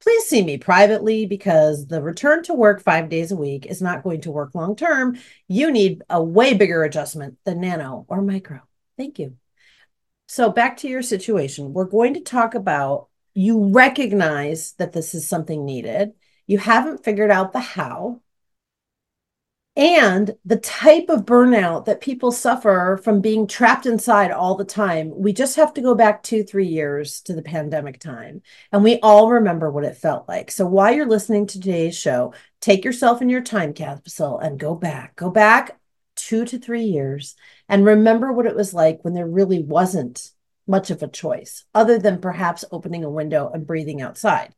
please 0.01 0.25
see 0.25 0.44
me 0.44 0.60
privately 0.60 1.25
because 1.25 1.88
the 1.88 2.03
return 2.03 2.44
to 2.44 2.53
work 2.53 2.82
five 2.82 3.10
days 3.10 3.32
a 3.32 3.36
week 3.36 3.65
is 3.65 3.82
not 3.82 4.03
going 4.03 4.22
to 4.22 4.32
work 4.32 4.53
long 4.53 4.75
term. 4.75 5.18
You 5.48 5.72
need 5.72 6.03
a 6.08 6.22
way 6.22 6.53
bigger 6.53 6.84
adjustment 6.84 7.39
than 7.46 7.62
nano 7.62 8.06
or 8.10 8.22
micro. 8.22 8.62
Thank 8.96 9.18
you. 9.18 9.38
So 10.27 10.51
back 10.51 10.77
to 10.77 10.88
your 10.88 11.01
situation. 11.01 11.74
We're 11.74 11.86
going 11.86 12.13
to 12.13 12.22
talk 12.22 12.53
about 12.53 13.08
you 13.34 13.72
recognize 13.72 14.74
that 14.74 14.94
this 14.94 15.15
is 15.15 15.27
something 15.27 15.65
needed. 15.65 16.12
You 16.50 16.58
haven't 16.58 17.03
figured 17.03 17.29
out 17.29 17.53
the 17.53 17.60
how. 17.60 18.22
And 19.75 20.36
the 20.44 20.58
type 20.58 21.06
of 21.08 21.24
burnout 21.24 21.86
that 21.86 22.01
people 22.01 22.32
suffer 22.32 23.00
from 23.03 23.22
being 23.22 23.46
trapped 23.46 23.86
inside 23.86 24.32
all 24.32 24.56
the 24.56 24.65
time. 24.65 25.13
We 25.15 25.32
just 25.32 25.58
have 25.58 25.75
to 25.75 25.82
go 25.82 25.94
back 25.94 26.24
two, 26.24 26.44
three 26.44 26.65
years 26.65 27.22
to 27.22 27.36
the 27.36 27.44
pandemic 27.44 28.00
time. 28.00 28.41
And 28.72 28.84
we 28.84 28.98
all 29.01 29.29
remember 29.29 29.70
what 29.70 29.84
it 29.84 29.96
felt 29.96 30.27
like. 30.27 30.50
So 30.50 30.65
while 30.65 30.91
you're 30.91 31.08
listening 31.08 31.46
to 31.46 31.60
today's 31.60 31.96
show, 31.96 32.34
take 32.62 32.84
yourself 32.84 33.22
in 33.22 33.29
your 33.29 33.44
time 33.44 33.72
capsule 33.72 34.39
and 34.39 34.60
go 34.60 34.74
back. 34.74 35.15
Go 35.18 35.29
back 35.29 35.79
two 36.15 36.46
to 36.46 36.58
three 36.58 36.86
years 36.86 37.36
and 37.70 37.86
remember 37.86 38.34
what 38.34 38.48
it 38.48 38.56
was 38.56 38.74
like 38.74 39.03
when 39.03 39.13
there 39.13 39.27
really 39.27 39.62
wasn't 39.62 40.32
much 40.65 40.89
of 40.89 41.03
a 41.03 41.08
choice 41.08 41.65
other 41.75 42.00
than 42.00 42.20
perhaps 42.20 42.65
opening 42.72 43.03
a 43.03 43.10
window 43.10 43.51
and 43.53 43.68
breathing 43.68 44.01
outside. 44.01 44.56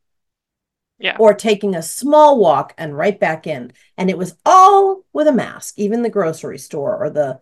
Yeah. 1.02 1.18
Or 1.18 1.34
taking 1.34 1.74
a 1.74 1.82
small 1.82 2.40
walk 2.40 2.76
and 2.78 2.96
right 2.96 3.20
back 3.20 3.48
in. 3.48 3.74
And 3.98 4.12
it 4.12 4.20
was 4.20 4.36
all 4.46 5.04
with 5.14 5.28
a 5.28 5.34
mask, 5.34 5.80
even 5.80 6.04
the 6.04 6.12
grocery 6.12 6.60
store 6.60 7.04
or 7.04 7.10
the, 7.10 7.40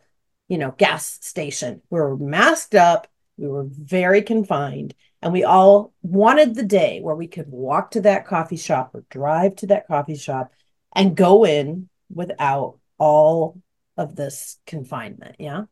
you 0.48 0.58
know, 0.58 0.72
gas 0.72 1.20
station. 1.22 1.82
We 1.90 2.00
were 2.00 2.16
masked 2.16 2.74
up. 2.74 3.08
We 3.36 3.50
were 3.50 3.68
very 3.70 4.22
confined. 4.22 4.96
And 5.22 5.34
we 5.34 5.44
all 5.44 5.92
wanted 6.02 6.56
the 6.56 6.64
day 6.64 7.02
where 7.02 7.16
we 7.16 7.28
could 7.28 7.50
walk 7.50 7.92
to 7.92 8.02
that 8.02 8.26
coffee 8.26 8.56
shop 8.56 8.92
or 8.94 9.04
drive 9.10 9.58
to 9.58 9.68
that 9.68 9.88
coffee 9.88 10.16
shop 10.16 10.54
and 10.96 11.18
go 11.18 11.46
in 11.46 11.90
without 12.10 12.80
all 12.98 13.62
of 13.98 14.16
this 14.16 14.58
confinement. 14.66 15.36
Yeah. 15.38 15.64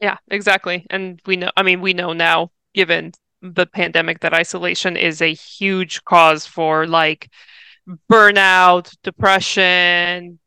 Yeah, 0.00 0.16
exactly. 0.30 0.86
And 0.88 1.20
we 1.26 1.36
know, 1.36 1.50
I 1.54 1.62
mean, 1.62 1.82
we 1.82 1.92
know 1.92 2.14
now, 2.14 2.50
given 2.72 3.12
the 3.42 3.66
pandemic, 3.66 4.20
that 4.20 4.34
isolation 4.34 4.96
is 4.96 5.22
a 5.22 5.34
huge 5.34 6.04
cause 6.04 6.46
for 6.46 6.86
like 6.86 7.30
burnout, 8.10 8.94
depression, 9.02 10.38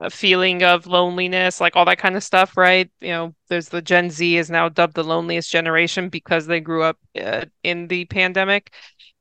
a 0.00 0.10
feeling 0.10 0.62
of 0.62 0.86
loneliness, 0.86 1.60
like 1.60 1.76
all 1.76 1.84
that 1.84 1.98
kind 1.98 2.16
of 2.16 2.24
stuff, 2.24 2.56
right? 2.56 2.90
You 3.00 3.08
know, 3.08 3.34
there's 3.48 3.68
the 3.68 3.82
Gen 3.82 4.10
Z 4.10 4.36
is 4.36 4.50
now 4.50 4.68
dubbed 4.68 4.94
the 4.94 5.04
loneliest 5.04 5.50
generation 5.50 6.08
because 6.08 6.46
they 6.46 6.60
grew 6.60 6.82
up 6.82 6.98
uh, 7.20 7.46
in 7.62 7.88
the 7.88 8.04
pandemic. 8.06 8.72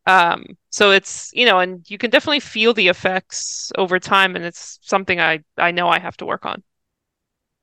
Um, 0.06 0.46
so 0.70 0.92
it's, 0.92 1.32
you 1.34 1.46
know, 1.46 1.60
and 1.60 1.90
you 1.90 1.98
can 1.98 2.10
definitely 2.10 2.42
feel 2.42 2.74
the 2.74 2.90
effects 2.90 3.72
over 3.78 4.00
time, 4.00 4.36
and 4.36 4.44
it's 4.44 4.80
something 4.82 5.20
I 5.20 5.44
I 5.58 5.72
know 5.72 5.88
I 5.88 6.00
have 6.00 6.18
to 6.18 6.26
work 6.26 6.46
on. 6.46 6.64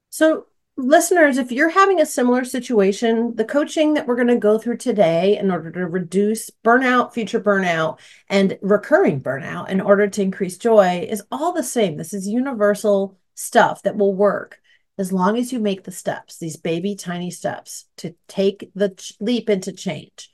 So, 0.08 0.46
listeners, 0.80 1.38
if 1.38 1.52
you're 1.52 1.70
having 1.70 2.00
a 2.00 2.06
similar 2.06 2.44
situation, 2.44 3.34
the 3.36 3.44
coaching 3.44 3.94
that 3.94 4.06
we're 4.06 4.16
going 4.16 4.28
to 4.28 4.36
go 4.36 4.58
through 4.58 4.78
today 4.78 5.38
in 5.38 5.50
order 5.50 5.70
to 5.70 5.86
reduce 5.86 6.50
burnout, 6.64 7.12
future 7.12 7.40
burnout, 7.40 7.98
and 8.28 8.58
recurring 8.62 9.20
burnout 9.20 9.68
in 9.68 9.80
order 9.80 10.08
to 10.08 10.22
increase 10.22 10.58
joy 10.58 11.06
is 11.08 11.22
all 11.30 11.52
the 11.52 11.62
same. 11.62 11.96
This 11.96 12.12
is 12.12 12.26
universal 12.26 13.18
stuff 13.34 13.82
that 13.82 13.96
will 13.96 14.14
work 14.14 14.60
as 14.98 15.12
long 15.12 15.38
as 15.38 15.52
you 15.52 15.58
make 15.58 15.84
the 15.84 15.90
steps, 15.90 16.38
these 16.38 16.56
baby 16.56 16.94
tiny 16.94 17.30
steps 17.30 17.86
to 17.96 18.14
take 18.28 18.70
the 18.74 18.94
leap 19.18 19.48
into 19.48 19.72
change 19.72 20.30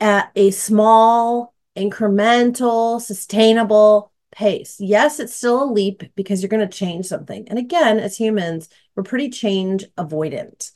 at 0.00 0.30
a 0.34 0.50
small, 0.50 1.54
incremental, 1.76 3.00
sustainable 3.00 4.09
pace. 4.30 4.76
Yes, 4.78 5.20
it's 5.20 5.34
still 5.34 5.64
a 5.64 5.72
leap 5.72 6.02
because 6.14 6.42
you're 6.42 6.48
going 6.48 6.68
to 6.68 6.78
change 6.78 7.06
something. 7.06 7.48
And 7.48 7.58
again, 7.58 7.98
as 7.98 8.16
humans, 8.16 8.68
we're 8.94 9.02
pretty 9.02 9.30
change 9.30 9.84
avoidant. 9.96 10.72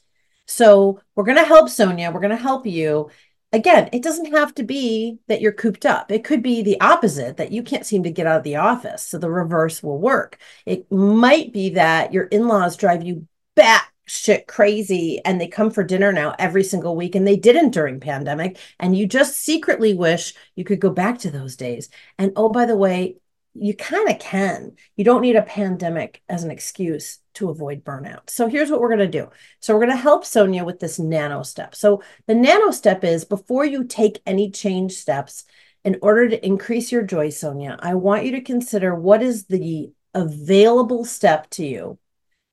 So 0.47 1.01
we're 1.15 1.25
going 1.25 1.39
to 1.39 1.45
help 1.45 1.69
Sonia. 1.69 2.11
We're 2.11 2.21
going 2.21 2.37
to 2.37 2.37
help 2.37 2.67
you. 2.67 3.11
Again, 3.53 3.89
it 3.93 4.03
doesn't 4.03 4.33
have 4.33 4.55
to 4.57 4.65
be 4.65 5.19
that 5.29 5.41
you're 5.41 5.53
cooped 5.53 5.87
up. 5.87 6.11
It 6.11 6.25
could 6.25 6.43
be 6.43 6.63
the 6.63 6.81
opposite 6.81 7.37
that 7.37 7.53
you 7.53 7.63
can't 7.63 7.87
seem 7.87 8.03
to 8.03 8.11
get 8.11 8.27
out 8.27 8.39
of 8.39 8.43
the 8.43 8.57
office. 8.57 9.07
So 9.07 9.19
the 9.19 9.31
reverse 9.31 9.83
will 9.83 9.99
work. 9.99 10.39
It 10.67 10.91
might 10.91 11.53
be 11.53 11.71
that 11.71 12.13
your 12.13 12.25
in 12.25 12.49
laws 12.49 12.77
drive 12.77 13.05
you 13.05 13.29
back 13.55 13.95
shit 14.07 14.47
crazy 14.47 15.21
and 15.25 15.41
they 15.41 15.47
come 15.47 15.71
for 15.71 15.83
dinner 15.83 16.13
now 16.13 16.35
every 16.39 16.63
single 16.63 16.95
week 16.95 17.15
and 17.15 17.27
they 17.27 17.37
didn't 17.37 17.71
during 17.71 18.01
pandemic 18.01 18.59
and 18.79 18.97
you 18.97 19.07
just 19.07 19.37
secretly 19.37 19.95
wish 19.95 20.35
you 20.57 20.65
could 20.65 20.81
go 20.81 20.91
back 20.91 21.19
to 21.19 21.31
those 21.31 21.57
days 21.57 21.89
and 22.19 22.33
oh 22.37 22.51
by 22.51 22.67
the 22.67 22.77
way 22.77 23.17
you 23.55 23.75
kind 23.75 24.11
of 24.11 24.19
can. 24.19 24.73
You 24.97 25.05
don't 25.05 25.23
need 25.23 25.37
a 25.37 25.43
pandemic 25.43 26.23
as 26.29 26.45
an 26.45 26.51
excuse 26.51 27.19
to 27.35 27.51
avoid 27.51 27.85
burnout. 27.85 28.31
So 28.31 28.49
here's 28.49 28.71
what 28.71 28.81
we're 28.81 28.95
going 28.95 29.11
to 29.11 29.19
do. 29.21 29.31
So 29.61 29.75
we're 29.75 29.87
going 29.87 29.97
to 29.97 30.03
help 30.03 30.25
Sonia 30.25 30.65
with 30.65 30.81
this 30.81 30.99
nano 30.99 31.43
step. 31.43 31.75
So 31.75 32.03
the 32.27 32.35
nano 32.35 32.71
step 32.71 33.05
is 33.05 33.25
before 33.25 33.65
you 33.65 33.85
take 33.85 34.21
any 34.27 34.51
change 34.51 34.93
steps, 34.93 35.45
in 35.85 35.99
order 36.01 36.29
to 36.31 36.47
increase 36.47 36.91
your 36.91 37.03
joy, 37.03 37.29
Sonia, 37.29 37.77
I 37.81 37.95
want 37.95 38.25
you 38.25 38.33
to 38.33 38.41
consider 38.41 38.95
what 38.95 39.23
is 39.23 39.45
the 39.47 39.93
available 40.15 41.05
step 41.05 41.51
to 41.51 41.67
you 41.67 41.99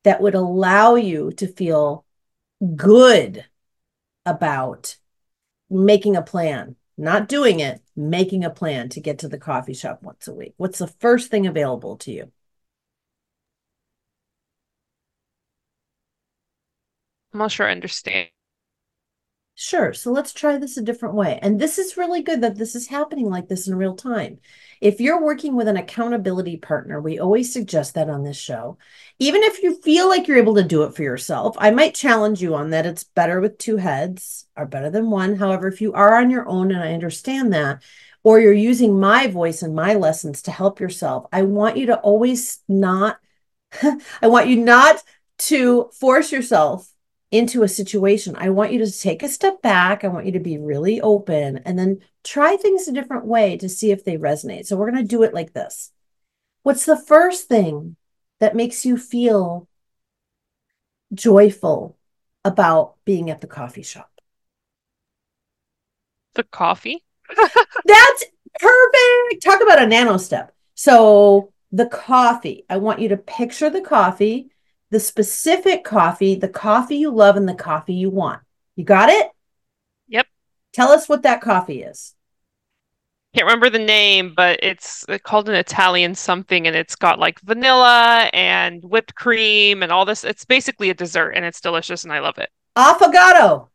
that 0.04 0.20
would 0.20 0.34
allow 0.34 0.96
you 0.96 1.32
to 1.32 1.46
feel 1.46 2.04
good 2.76 3.44
about 4.26 4.96
making 5.70 6.16
a 6.16 6.22
plan, 6.22 6.76
not 6.96 7.28
doing 7.28 7.60
it, 7.60 7.82
making 7.96 8.44
a 8.44 8.50
plan 8.50 8.88
to 8.90 9.00
get 9.00 9.18
to 9.20 9.28
the 9.28 9.38
coffee 9.38 9.74
shop 9.74 10.02
once 10.02 10.28
a 10.28 10.34
week. 10.34 10.54
What's 10.56 10.78
the 10.78 10.86
first 10.86 11.30
thing 11.30 11.46
available 11.46 11.96
to 11.98 12.12
you? 12.12 12.32
I'm 17.32 17.38
not 17.38 17.52
sure 17.52 17.66
I 17.68 17.72
understand. 17.72 18.30
Sure. 19.54 19.92
So 19.92 20.10
let's 20.10 20.32
try 20.32 20.56
this 20.56 20.76
a 20.76 20.82
different 20.82 21.14
way. 21.14 21.38
And 21.42 21.60
this 21.60 21.78
is 21.78 21.96
really 21.96 22.22
good 22.22 22.40
that 22.40 22.56
this 22.56 22.74
is 22.74 22.88
happening 22.88 23.28
like 23.30 23.48
this 23.48 23.68
in 23.68 23.74
real 23.76 23.94
time. 23.94 24.38
If 24.80 24.98
you're 24.98 25.22
working 25.22 25.54
with 25.54 25.68
an 25.68 25.76
accountability 25.76 26.56
partner, 26.56 27.00
we 27.00 27.18
always 27.20 27.52
suggest 27.52 27.94
that 27.94 28.08
on 28.08 28.24
this 28.24 28.36
show. 28.36 28.78
Even 29.18 29.42
if 29.42 29.62
you 29.62 29.76
feel 29.82 30.08
like 30.08 30.26
you're 30.26 30.38
able 30.38 30.54
to 30.56 30.64
do 30.64 30.82
it 30.84 30.94
for 30.96 31.02
yourself, 31.02 31.54
I 31.58 31.70
might 31.70 31.94
challenge 31.94 32.40
you 32.42 32.54
on 32.54 32.70
that. 32.70 32.86
It's 32.86 33.04
better 33.04 33.40
with 33.40 33.58
two 33.58 33.76
heads 33.76 34.46
are 34.56 34.66
better 34.66 34.90
than 34.90 35.10
one. 35.10 35.36
However, 35.36 35.68
if 35.68 35.80
you 35.80 35.92
are 35.92 36.16
on 36.16 36.30
your 36.30 36.48
own, 36.48 36.72
and 36.72 36.82
I 36.82 36.94
understand 36.94 37.52
that, 37.52 37.82
or 38.24 38.40
you're 38.40 38.52
using 38.52 38.98
my 38.98 39.26
voice 39.28 39.62
and 39.62 39.74
my 39.74 39.94
lessons 39.94 40.42
to 40.42 40.50
help 40.50 40.80
yourself, 40.80 41.26
I 41.30 41.42
want 41.42 41.76
you 41.76 41.86
to 41.86 41.98
always 42.00 42.60
not, 42.68 43.18
I 43.82 44.26
want 44.28 44.48
you 44.48 44.56
not 44.56 45.02
to 45.38 45.90
force 45.98 46.32
yourself 46.32 46.91
into 47.32 47.62
a 47.62 47.68
situation, 47.68 48.36
I 48.36 48.50
want 48.50 48.72
you 48.72 48.78
to 48.84 49.00
take 49.00 49.22
a 49.22 49.28
step 49.28 49.62
back. 49.62 50.04
I 50.04 50.08
want 50.08 50.26
you 50.26 50.32
to 50.32 50.40
be 50.40 50.58
really 50.58 51.00
open 51.00 51.58
and 51.64 51.78
then 51.78 52.00
try 52.22 52.56
things 52.56 52.86
a 52.86 52.92
different 52.92 53.24
way 53.24 53.56
to 53.56 53.68
see 53.68 53.90
if 53.90 54.04
they 54.04 54.18
resonate. 54.18 54.66
So 54.66 54.76
we're 54.76 54.90
going 54.90 55.02
to 55.02 55.08
do 55.08 55.22
it 55.22 55.32
like 55.32 55.54
this. 55.54 55.90
What's 56.62 56.84
the 56.84 56.96
first 56.96 57.48
thing 57.48 57.96
that 58.38 58.54
makes 58.54 58.84
you 58.84 58.98
feel 58.98 59.66
joyful 61.14 61.96
about 62.44 62.96
being 63.06 63.30
at 63.30 63.40
the 63.40 63.46
coffee 63.46 63.82
shop? 63.82 64.10
The 66.34 66.44
coffee? 66.44 67.02
That's 67.36 68.24
perfect. 68.60 69.42
Talk 69.42 69.62
about 69.62 69.82
a 69.82 69.86
nano 69.86 70.18
step. 70.18 70.54
So 70.74 71.52
the 71.72 71.86
coffee, 71.86 72.66
I 72.68 72.76
want 72.76 73.00
you 73.00 73.08
to 73.08 73.16
picture 73.16 73.70
the 73.70 73.80
coffee 73.80 74.50
the 74.92 75.00
specific 75.00 75.84
coffee, 75.84 76.34
the 76.34 76.48
coffee 76.48 76.96
you 76.96 77.10
love, 77.10 77.36
and 77.36 77.48
the 77.48 77.54
coffee 77.54 77.94
you 77.94 78.10
want. 78.10 78.42
You 78.76 78.84
got 78.84 79.08
it? 79.08 79.26
Yep. 80.08 80.26
Tell 80.74 80.92
us 80.92 81.08
what 81.08 81.22
that 81.22 81.40
coffee 81.40 81.82
is. 81.82 82.14
Can't 83.34 83.46
remember 83.46 83.70
the 83.70 83.78
name, 83.78 84.34
but 84.36 84.60
it's 84.62 85.06
called 85.22 85.48
an 85.48 85.54
Italian 85.54 86.14
something, 86.14 86.66
and 86.66 86.76
it's 86.76 86.94
got 86.94 87.18
like 87.18 87.40
vanilla 87.40 88.28
and 88.34 88.84
whipped 88.84 89.14
cream 89.14 89.82
and 89.82 89.90
all 89.90 90.04
this. 90.04 90.24
It's 90.24 90.44
basically 90.44 90.90
a 90.90 90.94
dessert, 90.94 91.30
and 91.30 91.44
it's 91.46 91.62
delicious, 91.62 92.04
and 92.04 92.12
I 92.12 92.18
love 92.20 92.36
it. 92.36 92.50
Affogato. 92.76 93.68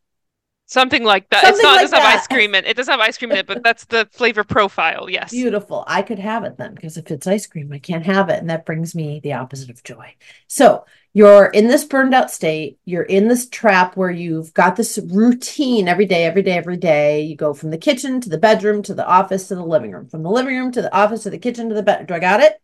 Something 0.66 1.02
like 1.02 1.30
that. 1.30 1.40
Something 1.40 1.56
it's 1.56 1.62
not 1.62 1.70
like 1.70 1.78
it 1.78 1.82
doesn't 1.84 1.98
that. 1.98 2.10
have 2.10 2.20
ice 2.20 2.26
cream 2.26 2.54
in 2.54 2.64
it. 2.66 2.68
It 2.68 2.76
doesn't 2.76 2.92
have 2.92 3.00
ice 3.00 3.16
cream 3.16 3.32
in 3.32 3.38
it, 3.38 3.46
but 3.46 3.62
that's 3.62 3.86
the 3.86 4.06
flavor 4.12 4.44
profile. 4.44 5.08
Yes. 5.08 5.30
Beautiful. 5.30 5.82
I 5.86 6.02
could 6.02 6.18
have 6.18 6.44
it 6.44 6.58
then 6.58 6.74
because 6.74 6.98
if 6.98 7.10
it's 7.10 7.26
ice 7.26 7.46
cream, 7.46 7.72
I 7.72 7.78
can't 7.78 8.04
have 8.04 8.28
it. 8.28 8.38
And 8.38 8.50
that 8.50 8.66
brings 8.66 8.94
me 8.94 9.18
the 9.18 9.32
opposite 9.32 9.70
of 9.70 9.82
joy. 9.82 10.14
So 10.46 10.84
you're 11.18 11.46
in 11.46 11.66
this 11.66 11.82
burned 11.82 12.14
out 12.14 12.30
state. 12.30 12.78
You're 12.84 13.02
in 13.02 13.26
this 13.26 13.48
trap 13.48 13.96
where 13.96 14.08
you've 14.08 14.54
got 14.54 14.76
this 14.76 15.00
routine 15.04 15.88
every 15.88 16.06
day, 16.06 16.22
every 16.22 16.44
day, 16.44 16.52
every 16.52 16.76
day. 16.76 17.22
You 17.22 17.34
go 17.34 17.52
from 17.52 17.70
the 17.70 17.76
kitchen 17.76 18.20
to 18.20 18.28
the 18.28 18.38
bedroom 18.38 18.84
to 18.84 18.94
the 18.94 19.04
office 19.04 19.48
to 19.48 19.56
the 19.56 19.64
living 19.64 19.90
room, 19.90 20.06
from 20.06 20.22
the 20.22 20.30
living 20.30 20.56
room 20.56 20.70
to 20.70 20.80
the 20.80 20.94
office 20.94 21.24
to 21.24 21.30
the 21.30 21.38
kitchen 21.38 21.70
to 21.70 21.74
the 21.74 21.82
bed. 21.82 22.06
Do 22.06 22.14
I 22.14 22.20
got 22.20 22.38
it? 22.38 22.62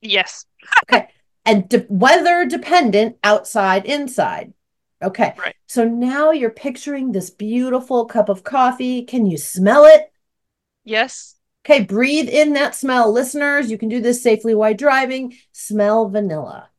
Yes. 0.00 0.46
okay. 0.82 1.06
And 1.46 1.68
de- 1.68 1.86
weather 1.88 2.44
dependent 2.44 3.18
outside, 3.22 3.86
inside. 3.86 4.52
Okay. 5.00 5.34
Right. 5.38 5.54
So 5.68 5.84
now 5.86 6.32
you're 6.32 6.50
picturing 6.50 7.12
this 7.12 7.30
beautiful 7.30 8.06
cup 8.06 8.28
of 8.28 8.42
coffee. 8.42 9.04
Can 9.04 9.26
you 9.26 9.38
smell 9.38 9.84
it? 9.84 10.12
Yes. 10.82 11.36
Okay. 11.64 11.84
Breathe 11.84 12.28
in 12.28 12.54
that 12.54 12.74
smell. 12.74 13.12
Listeners, 13.12 13.70
you 13.70 13.78
can 13.78 13.88
do 13.88 14.00
this 14.00 14.24
safely 14.24 14.56
while 14.56 14.74
driving. 14.74 15.36
Smell 15.52 16.08
vanilla. 16.08 16.70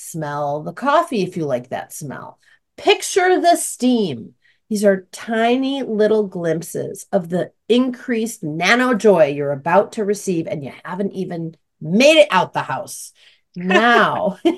Smell 0.00 0.62
the 0.62 0.72
coffee 0.72 1.22
if 1.22 1.36
you 1.36 1.44
like 1.44 1.68
that 1.68 1.92
smell. 1.92 2.38
Picture 2.76 3.40
the 3.40 3.56
steam. 3.56 4.34
These 4.68 4.84
are 4.84 5.08
tiny 5.12 5.82
little 5.82 6.26
glimpses 6.26 7.06
of 7.12 7.28
the 7.28 7.52
increased 7.68 8.42
nano 8.42 8.94
joy 8.94 9.26
you're 9.26 9.52
about 9.52 9.92
to 9.92 10.04
receive, 10.04 10.46
and 10.46 10.64
you 10.64 10.72
haven't 10.84 11.12
even 11.12 11.56
made 11.80 12.18
it 12.18 12.28
out 12.30 12.52
the 12.52 12.62
house. 12.62 13.12
Now, 13.56 14.38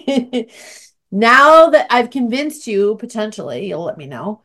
Now 1.14 1.68
that 1.68 1.88
I've 1.90 2.09
convinced 2.09 2.66
you, 2.66 2.96
potentially, 2.96 3.68
you'll 3.68 3.85
let 3.85 3.98
me 3.98 4.07
know 4.07 4.42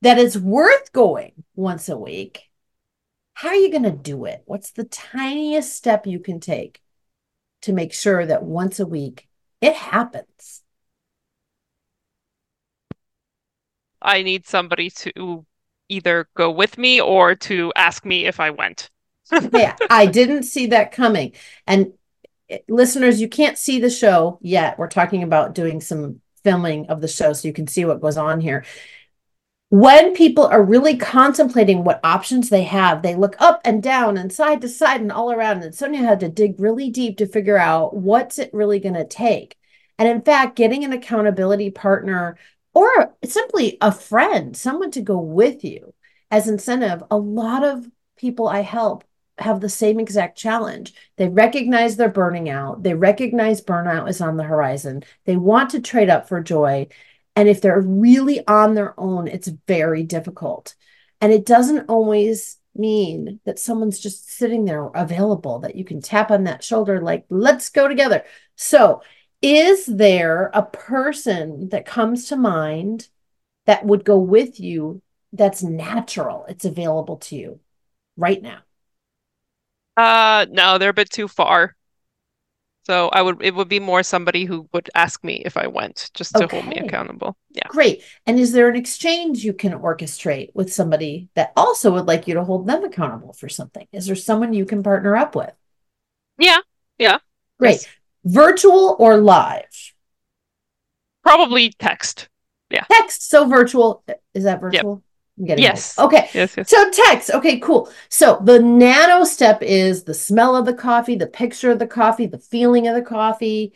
that 0.00 0.16
it's 0.16 0.36
worth 0.36 0.92
going 0.92 1.32
once 1.56 1.88
a 1.88 1.96
week. 1.96 2.44
How 3.34 3.48
are 3.48 3.56
you 3.56 3.68
going 3.68 3.82
to 3.82 3.90
do 3.90 4.24
it? 4.24 4.42
What's 4.46 4.70
the 4.70 4.84
tiniest 4.84 5.74
step 5.74 6.06
you 6.06 6.20
can 6.20 6.38
take 6.38 6.80
to 7.62 7.72
make 7.72 7.92
sure 7.92 8.24
that 8.24 8.44
once 8.44 8.78
a 8.78 8.86
week 8.86 9.27
it 9.60 9.74
happens? 9.74 10.62
I 14.00 14.22
need 14.22 14.46
somebody 14.46 14.90
to 14.90 15.44
either 15.88 16.28
go 16.36 16.50
with 16.50 16.78
me 16.78 17.00
or 17.00 17.34
to 17.34 17.72
ask 17.74 18.04
me 18.04 18.26
if 18.26 18.40
I 18.40 18.50
went. 18.50 18.90
yeah, 19.52 19.76
I 19.90 20.06
didn't 20.06 20.44
see 20.44 20.66
that 20.66 20.92
coming. 20.92 21.32
And 21.66 21.92
eh, 22.48 22.58
listeners, 22.68 23.20
you 23.20 23.28
can't 23.28 23.58
see 23.58 23.80
the 23.80 23.90
show 23.90 24.38
yet. 24.40 24.78
We're 24.78 24.88
talking 24.88 25.22
about 25.22 25.54
doing 25.54 25.80
some 25.80 26.20
filming 26.44 26.86
of 26.86 27.00
the 27.00 27.08
show 27.08 27.32
so 27.32 27.48
you 27.48 27.54
can 27.54 27.66
see 27.66 27.84
what 27.84 28.00
goes 28.00 28.16
on 28.16 28.40
here. 28.40 28.64
When 29.70 30.14
people 30.14 30.46
are 30.46 30.62
really 30.62 30.96
contemplating 30.96 31.84
what 31.84 32.00
options 32.02 32.48
they 32.48 32.62
have, 32.62 33.02
they 33.02 33.14
look 33.14 33.36
up 33.38 33.60
and 33.64 33.82
down 33.82 34.16
and 34.16 34.32
side 34.32 34.62
to 34.62 34.68
side 34.68 35.02
and 35.02 35.12
all 35.12 35.30
around. 35.30 35.62
And 35.62 35.74
Sonia 35.74 36.00
had 36.00 36.20
to 36.20 36.28
dig 36.28 36.58
really 36.58 36.88
deep 36.90 37.18
to 37.18 37.26
figure 37.26 37.58
out 37.58 37.94
what's 37.94 38.38
it 38.38 38.50
really 38.54 38.80
going 38.80 38.94
to 38.94 39.06
take. 39.06 39.56
And 39.98 40.08
in 40.08 40.22
fact, 40.22 40.56
getting 40.56 40.84
an 40.84 40.94
accountability 40.94 41.70
partner 41.70 42.38
or 42.72 43.14
simply 43.24 43.76
a 43.82 43.92
friend, 43.92 44.56
someone 44.56 44.90
to 44.92 45.02
go 45.02 45.18
with 45.18 45.62
you 45.64 45.92
as 46.30 46.48
incentive, 46.48 47.02
a 47.10 47.18
lot 47.18 47.62
of 47.64 47.86
people 48.16 48.48
I 48.48 48.60
help 48.60 49.04
have 49.38 49.60
the 49.60 49.68
same 49.68 50.00
exact 50.00 50.36
challenge. 50.36 50.94
They 51.16 51.28
recognize 51.28 51.96
they're 51.96 52.08
burning 52.08 52.48
out. 52.48 52.82
They 52.82 52.94
recognize 52.94 53.62
burnout 53.62 54.08
is 54.08 54.20
on 54.20 54.36
the 54.36 54.44
horizon. 54.44 55.04
They 55.26 55.36
want 55.36 55.70
to 55.70 55.80
trade 55.80 56.10
up 56.10 56.28
for 56.28 56.40
joy. 56.40 56.88
And 57.38 57.48
if 57.48 57.60
they're 57.60 57.80
really 57.80 58.44
on 58.48 58.74
their 58.74 58.98
own, 58.98 59.28
it's 59.28 59.46
very 59.68 60.02
difficult. 60.02 60.74
And 61.20 61.32
it 61.32 61.46
doesn't 61.46 61.88
always 61.88 62.56
mean 62.74 63.38
that 63.44 63.60
someone's 63.60 64.00
just 64.00 64.28
sitting 64.28 64.64
there 64.64 64.86
available, 64.86 65.60
that 65.60 65.76
you 65.76 65.84
can 65.84 66.02
tap 66.02 66.32
on 66.32 66.42
that 66.44 66.64
shoulder, 66.64 67.00
like, 67.00 67.26
let's 67.30 67.68
go 67.68 67.86
together. 67.86 68.24
So, 68.56 69.02
is 69.40 69.86
there 69.86 70.50
a 70.52 70.64
person 70.64 71.68
that 71.68 71.86
comes 71.86 72.26
to 72.26 72.36
mind 72.36 73.06
that 73.66 73.86
would 73.86 74.04
go 74.04 74.18
with 74.18 74.58
you 74.58 75.00
that's 75.32 75.62
natural? 75.62 76.44
It's 76.48 76.64
available 76.64 77.18
to 77.18 77.36
you 77.36 77.60
right 78.16 78.42
now. 78.42 78.62
Uh, 79.96 80.44
no, 80.50 80.78
they're 80.78 80.90
a 80.90 80.92
bit 80.92 81.10
too 81.10 81.28
far. 81.28 81.76
So 82.88 83.10
I 83.10 83.20
would 83.20 83.42
it 83.42 83.54
would 83.54 83.68
be 83.68 83.80
more 83.80 84.02
somebody 84.02 84.46
who 84.46 84.66
would 84.72 84.88
ask 84.94 85.22
me 85.22 85.42
if 85.44 85.58
I 85.58 85.66
went 85.66 86.10
just 86.14 86.34
to 86.36 86.46
hold 86.46 86.66
me 86.66 86.76
accountable. 86.76 87.36
Yeah. 87.50 87.68
Great. 87.68 88.02
And 88.24 88.38
is 88.38 88.52
there 88.52 88.70
an 88.70 88.76
exchange 88.76 89.44
you 89.44 89.52
can 89.52 89.72
orchestrate 89.72 90.54
with 90.54 90.72
somebody 90.72 91.28
that 91.34 91.52
also 91.54 91.92
would 91.92 92.06
like 92.06 92.26
you 92.26 92.32
to 92.34 92.44
hold 92.44 92.66
them 92.66 92.84
accountable 92.84 93.34
for 93.34 93.50
something? 93.50 93.86
Is 93.92 94.06
there 94.06 94.16
someone 94.16 94.54
you 94.54 94.64
can 94.64 94.82
partner 94.82 95.16
up 95.16 95.36
with? 95.36 95.52
Yeah. 96.38 96.60
Yeah. 96.98 97.18
Great. 97.58 97.72
Yes. 97.72 97.86
Virtual 98.24 98.96
or 98.98 99.18
live? 99.18 99.92
Probably 101.22 101.74
text. 101.78 102.30
Yeah. 102.70 102.84
Text. 102.90 103.28
So 103.28 103.46
virtual. 103.46 104.02
Is 104.32 104.44
that 104.44 104.62
virtual? 104.62 105.02
I'm 105.38 105.44
getting 105.44 105.62
yes. 105.62 105.98
Old. 105.98 106.12
Okay. 106.12 106.28
Yes, 106.34 106.56
yes. 106.56 106.68
So 106.68 106.90
text. 106.90 107.30
Okay, 107.30 107.58
cool. 107.60 107.90
So 108.08 108.40
the 108.42 108.60
nano 108.60 109.24
step 109.24 109.62
is 109.62 110.04
the 110.04 110.14
smell 110.14 110.56
of 110.56 110.66
the 110.66 110.74
coffee, 110.74 111.14
the 111.14 111.26
picture 111.26 111.70
of 111.70 111.78
the 111.78 111.86
coffee, 111.86 112.26
the 112.26 112.38
feeling 112.38 112.88
of 112.88 112.94
the 112.94 113.02
coffee, 113.02 113.72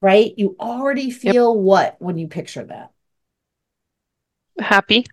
right? 0.00 0.32
You 0.36 0.56
already 0.60 1.10
feel 1.10 1.54
yep. 1.54 1.62
what 1.62 1.96
when 1.98 2.18
you 2.18 2.28
picture 2.28 2.64
that? 2.64 2.92
Happy. 4.58 5.06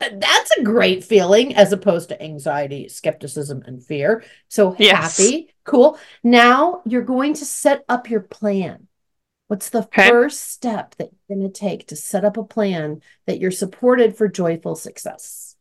That's 0.00 0.50
a 0.58 0.62
great 0.62 1.04
feeling 1.04 1.54
as 1.54 1.72
opposed 1.72 2.08
to 2.08 2.20
anxiety, 2.20 2.88
skepticism, 2.88 3.62
and 3.66 3.84
fear. 3.84 4.24
So 4.48 4.74
yes. 4.78 5.16
happy. 5.16 5.54
Cool. 5.64 5.98
Now 6.24 6.82
you're 6.84 7.02
going 7.02 7.34
to 7.34 7.44
set 7.44 7.84
up 7.88 8.10
your 8.10 8.20
plan. 8.20 8.88
What's 9.52 9.68
the 9.68 9.80
okay. 9.80 10.08
first 10.08 10.50
step 10.50 10.94
that 10.94 11.10
you're 11.28 11.36
going 11.36 11.52
to 11.52 11.60
take 11.60 11.88
to 11.88 11.94
set 11.94 12.24
up 12.24 12.38
a 12.38 12.42
plan 12.42 13.02
that 13.26 13.38
you're 13.38 13.50
supported 13.50 14.16
for 14.16 14.26
joyful 14.26 14.74
success? 14.76 15.56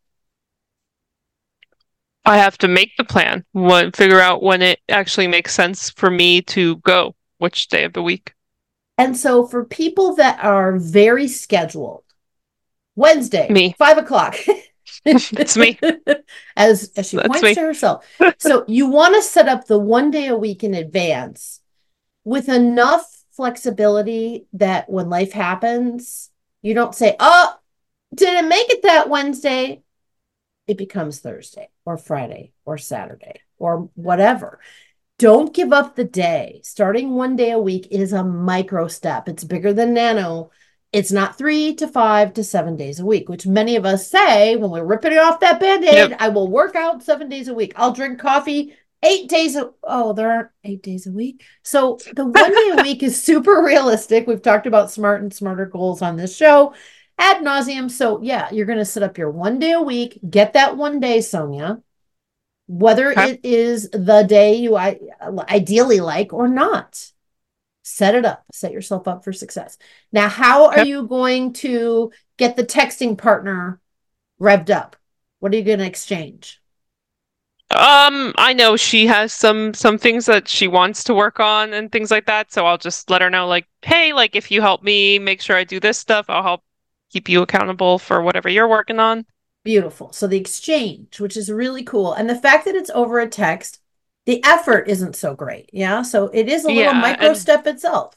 I 2.23 2.37
have 2.37 2.57
to 2.59 2.69
make 2.69 2.95
the 2.95 3.03
plan, 3.03 3.43
what, 3.51 3.93
figure 3.97 4.21
out 4.21 4.41
when 4.41 4.61
it 4.61 4.79
actually 4.87 5.27
makes 5.27 5.53
sense 5.53 5.89
for 5.89 6.09
me 6.09 6.41
to 6.43 6.77
go, 6.77 7.17
which 7.39 7.67
day 7.67 7.83
of 7.83 7.91
the 7.91 8.01
week. 8.01 8.33
And 8.97 9.17
so 9.17 9.45
for 9.45 9.65
people 9.65 10.15
that 10.15 10.41
are 10.41 10.77
very 10.77 11.27
scheduled, 11.27 12.05
Wednesday, 12.95 13.49
me, 13.51 13.75
five 13.77 13.97
o'clock. 13.97 14.37
it's 15.05 15.57
me. 15.57 15.77
As 16.55 16.93
as 16.95 17.09
she 17.09 17.17
That's 17.17 17.27
points 17.27 17.43
me. 17.43 17.55
to 17.55 17.61
herself. 17.61 18.07
so 18.39 18.63
you 18.69 18.87
want 18.87 19.15
to 19.15 19.21
set 19.21 19.49
up 19.49 19.67
the 19.67 19.77
one 19.77 20.11
day 20.11 20.27
a 20.27 20.37
week 20.37 20.63
in 20.63 20.75
advance 20.75 21.59
with 22.23 22.47
enough 22.47 23.20
flexibility 23.41 24.45
that 24.53 24.87
when 24.87 25.09
life 25.09 25.31
happens, 25.31 26.29
you 26.61 26.75
don't 26.75 26.93
say, 26.93 27.15
Oh, 27.19 27.55
didn't 28.13 28.47
make 28.47 28.69
it 28.69 28.83
that 28.83 29.09
Wednesday. 29.09 29.81
It 30.67 30.77
becomes 30.77 31.19
Thursday 31.19 31.69
or 31.83 31.97
Friday 31.97 32.51
or 32.65 32.77
Saturday 32.77 33.41
or 33.57 33.89
whatever. 33.95 34.59
Don't 35.17 35.55
give 35.55 35.73
up 35.73 35.95
the 35.95 36.03
day. 36.03 36.61
Starting 36.63 37.15
one 37.15 37.35
day 37.35 37.49
a 37.49 37.57
week 37.57 37.87
is 37.89 38.13
a 38.13 38.23
micro 38.23 38.87
step. 38.87 39.27
It's 39.27 39.43
bigger 39.43 39.73
than 39.73 39.95
nano. 39.95 40.51
It's 40.93 41.11
not 41.11 41.35
three 41.35 41.73
to 41.77 41.87
five 41.87 42.35
to 42.35 42.43
seven 42.43 42.77
days 42.77 42.99
a 42.99 43.05
week, 43.07 43.27
which 43.27 43.47
many 43.47 43.75
of 43.75 43.87
us 43.87 44.07
say 44.07 44.55
when 44.55 44.69
we're 44.69 44.85
ripping 44.85 45.17
off 45.17 45.39
that 45.39 45.59
band 45.59 45.83
aid. 45.83 46.11
Yep. 46.11 46.17
I 46.21 46.29
will 46.29 46.47
work 46.47 46.75
out 46.75 47.01
seven 47.01 47.27
days 47.27 47.47
a 47.47 47.55
week. 47.55 47.73
I'll 47.75 47.91
drink 47.91 48.19
coffee 48.19 48.75
eight 49.03 49.29
days. 49.29 49.55
A- 49.55 49.71
oh, 49.83 50.13
there 50.13 50.31
aren't 50.31 50.49
eight 50.63 50.83
days 50.83 51.07
a 51.07 51.11
week. 51.11 51.43
So 51.63 51.97
the 52.15 52.25
one 52.25 52.33
day 52.51 52.71
a 52.77 52.81
week 52.83 53.03
is 53.03 53.21
super 53.21 53.63
realistic. 53.63 54.27
We've 54.27 54.41
talked 54.41 54.67
about 54.67 54.91
smart 54.91 55.21
and 55.21 55.33
smarter 55.33 55.65
goals 55.65 56.01
on 56.01 56.17
this 56.17 56.35
show 56.35 56.73
ad 57.21 57.43
nauseum. 57.43 57.89
So 57.89 58.21
yeah, 58.21 58.49
you're 58.51 58.65
going 58.65 58.79
to 58.79 58.85
set 58.85 59.03
up 59.03 59.17
your 59.17 59.29
one 59.29 59.59
day 59.59 59.71
a 59.71 59.81
week. 59.81 60.19
Get 60.27 60.53
that 60.53 60.75
one 60.75 60.99
day, 60.99 61.21
Sonia. 61.21 61.81
Whether 62.67 63.11
it 63.11 63.41
is 63.43 63.89
the 63.89 64.23
day 64.23 64.55
you 64.55 64.77
I, 64.77 64.97
ideally 65.49 65.99
like 65.99 66.31
or 66.31 66.47
not, 66.47 67.11
set 67.83 68.15
it 68.15 68.23
up. 68.23 68.45
Set 68.53 68.71
yourself 68.71 69.09
up 69.09 69.25
for 69.25 69.33
success. 69.33 69.77
Now, 70.13 70.29
how 70.29 70.67
are 70.67 70.85
you 70.85 71.05
going 71.05 71.51
to 71.53 72.11
get 72.37 72.55
the 72.55 72.63
texting 72.63 73.17
partner 73.17 73.81
revved 74.39 74.69
up? 74.69 74.95
What 75.39 75.53
are 75.53 75.57
you 75.57 75.63
going 75.63 75.79
to 75.79 75.85
exchange? 75.85 76.60
Um, 77.75 78.33
I 78.37 78.53
know 78.53 78.75
she 78.75 79.07
has 79.07 79.33
some 79.33 79.73
some 79.73 79.97
things 79.97 80.25
that 80.25 80.47
she 80.47 80.67
wants 80.67 81.03
to 81.05 81.13
work 81.13 81.39
on 81.39 81.73
and 81.73 81.91
things 81.91 82.11
like 82.11 82.25
that, 82.25 82.51
so 82.51 82.65
I'll 82.65 82.77
just 82.77 83.09
let 83.09 83.21
her 83.21 83.29
know 83.29 83.47
like, 83.47 83.67
"Hey, 83.83 84.13
like 84.13 84.35
if 84.35 84.51
you 84.51 84.61
help 84.61 84.83
me 84.83 85.19
make 85.19 85.41
sure 85.41 85.55
I 85.55 85.63
do 85.63 85.79
this 85.79 85.97
stuff, 85.97 86.25
I'll 86.29 86.43
help 86.43 86.63
keep 87.11 87.29
you 87.29 87.41
accountable 87.41 87.99
for 87.99 88.21
whatever 88.21 88.49
you're 88.49 88.67
working 88.67 88.99
on." 88.99 89.25
Beautiful. 89.63 90.11
So 90.11 90.27
the 90.27 90.37
exchange, 90.39 91.19
which 91.19 91.37
is 91.37 91.51
really 91.51 91.83
cool. 91.83 92.13
And 92.13 92.29
the 92.29 92.35
fact 92.35 92.65
that 92.65 92.75
it's 92.75 92.89
over 92.91 93.19
a 93.19 93.27
text, 93.29 93.79
the 94.25 94.43
effort 94.43 94.87
isn't 94.87 95.15
so 95.15 95.35
great. 95.35 95.69
Yeah. 95.71 96.01
So 96.01 96.25
it 96.33 96.49
is 96.49 96.63
a 96.63 96.67
little 96.67 96.83
Yeah, 96.83 96.93
micro 96.93 97.27
and- 97.29 97.37
step 97.37 97.67
itself. 97.67 98.15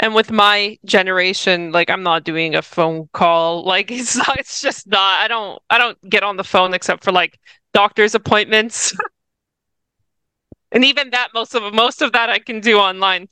And 0.00 0.16
with 0.16 0.32
my 0.32 0.78
generation, 0.84 1.70
like 1.70 1.88
I'm 1.88 2.02
not 2.02 2.24
doing 2.24 2.56
a 2.56 2.62
phone 2.62 3.08
call. 3.12 3.62
Like 3.64 3.90
it's 3.92 4.16
not, 4.16 4.36
it's 4.38 4.60
just 4.60 4.88
not. 4.88 5.20
I 5.20 5.28
don't 5.28 5.62
I 5.70 5.78
don't 5.78 5.98
get 6.10 6.24
on 6.24 6.36
the 6.36 6.44
phone 6.44 6.74
except 6.74 7.04
for 7.04 7.12
like 7.12 7.38
doctor's 7.72 8.14
appointments. 8.14 8.94
And 10.70 10.84
even 10.84 11.10
that 11.10 11.28
most 11.34 11.54
of 11.54 11.74
most 11.74 12.02
of 12.02 12.12
that 12.12 12.30
I 12.30 12.38
can 12.38 12.60
do 12.60 12.78
online. 12.78 13.28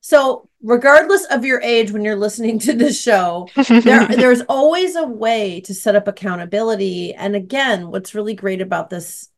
So 0.00 0.48
regardless 0.62 1.26
of 1.26 1.44
your 1.44 1.60
age 1.60 1.92
when 1.92 2.02
you're 2.02 2.16
listening 2.16 2.58
to 2.60 2.72
the 2.72 2.92
show, 2.92 3.48
there, 3.68 4.06
there's 4.06 4.40
always 4.48 4.96
a 4.96 5.06
way 5.06 5.60
to 5.62 5.74
set 5.74 5.96
up 5.96 6.08
accountability. 6.08 7.12
And 7.14 7.36
again, 7.36 7.90
what's 7.90 8.14
really 8.14 8.34
great 8.34 8.62
about 8.62 8.88
this 8.88 9.28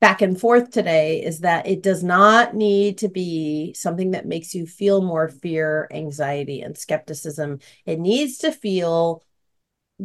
back 0.00 0.22
and 0.22 0.40
forth 0.40 0.70
today 0.70 1.22
is 1.22 1.40
that 1.40 1.66
it 1.66 1.82
does 1.82 2.02
not 2.02 2.54
need 2.56 2.98
to 2.98 3.08
be 3.08 3.72
something 3.74 4.12
that 4.12 4.26
makes 4.26 4.54
you 4.54 4.66
feel 4.66 5.02
more 5.02 5.28
fear, 5.28 5.86
anxiety, 5.92 6.62
and 6.62 6.76
skepticism. 6.76 7.60
It 7.86 8.00
needs 8.00 8.38
to 8.38 8.50
feel 8.50 9.22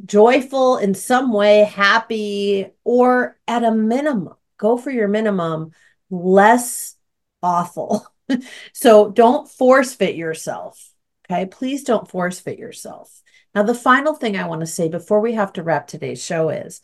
joyful 0.05 0.77
in 0.77 0.93
some 0.93 1.31
way, 1.31 1.63
happy, 1.63 2.67
or 2.83 3.37
at 3.47 3.63
a 3.63 3.71
minimum, 3.71 4.35
go 4.57 4.77
for 4.77 4.91
your 4.91 5.07
minimum, 5.07 5.71
less 6.09 6.95
awful. 7.41 8.07
so 8.73 9.09
don't 9.11 9.49
force 9.49 9.93
fit 9.93 10.15
yourself. 10.15 10.91
Okay. 11.29 11.45
Please 11.45 11.83
don't 11.83 12.09
force 12.09 12.39
fit 12.39 12.59
yourself. 12.59 13.21
Now, 13.53 13.63
the 13.63 13.73
final 13.73 14.13
thing 14.13 14.37
I 14.37 14.47
want 14.47 14.61
to 14.61 14.67
say 14.67 14.89
before 14.89 15.21
we 15.21 15.33
have 15.33 15.53
to 15.53 15.63
wrap 15.63 15.87
today's 15.87 16.23
show 16.23 16.49
is 16.49 16.81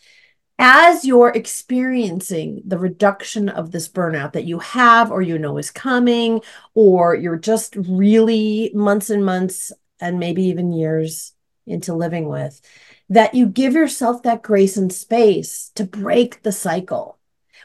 as 0.58 1.04
you're 1.04 1.30
experiencing 1.30 2.62
the 2.66 2.78
reduction 2.78 3.50
of 3.50 3.72
this 3.72 3.90
burnout 3.90 4.34
that 4.34 4.46
you 4.46 4.60
have 4.60 5.12
or 5.12 5.22
you 5.22 5.40
know 5.40 5.58
is 5.58 5.72
coming, 5.72 6.42
or 6.76 7.16
you're 7.16 7.38
just 7.38 7.76
really 7.76 8.72
months 8.74 9.10
and 9.10 9.26
months 9.26 9.72
and 10.00 10.20
maybe 10.20 10.44
even 10.44 10.72
years 10.72 11.34
into 11.66 11.94
living 11.94 12.28
with, 12.28 12.62
that 13.12 13.36
you 13.36 13.46
give 13.46 13.74
yourself 13.74 14.24
that 14.24 14.42
grace 14.42 14.78
and 14.78 14.92
space 14.92 15.70
to 15.76 15.84
break 15.84 16.42
the 16.44 16.52
cycle. 16.52 17.20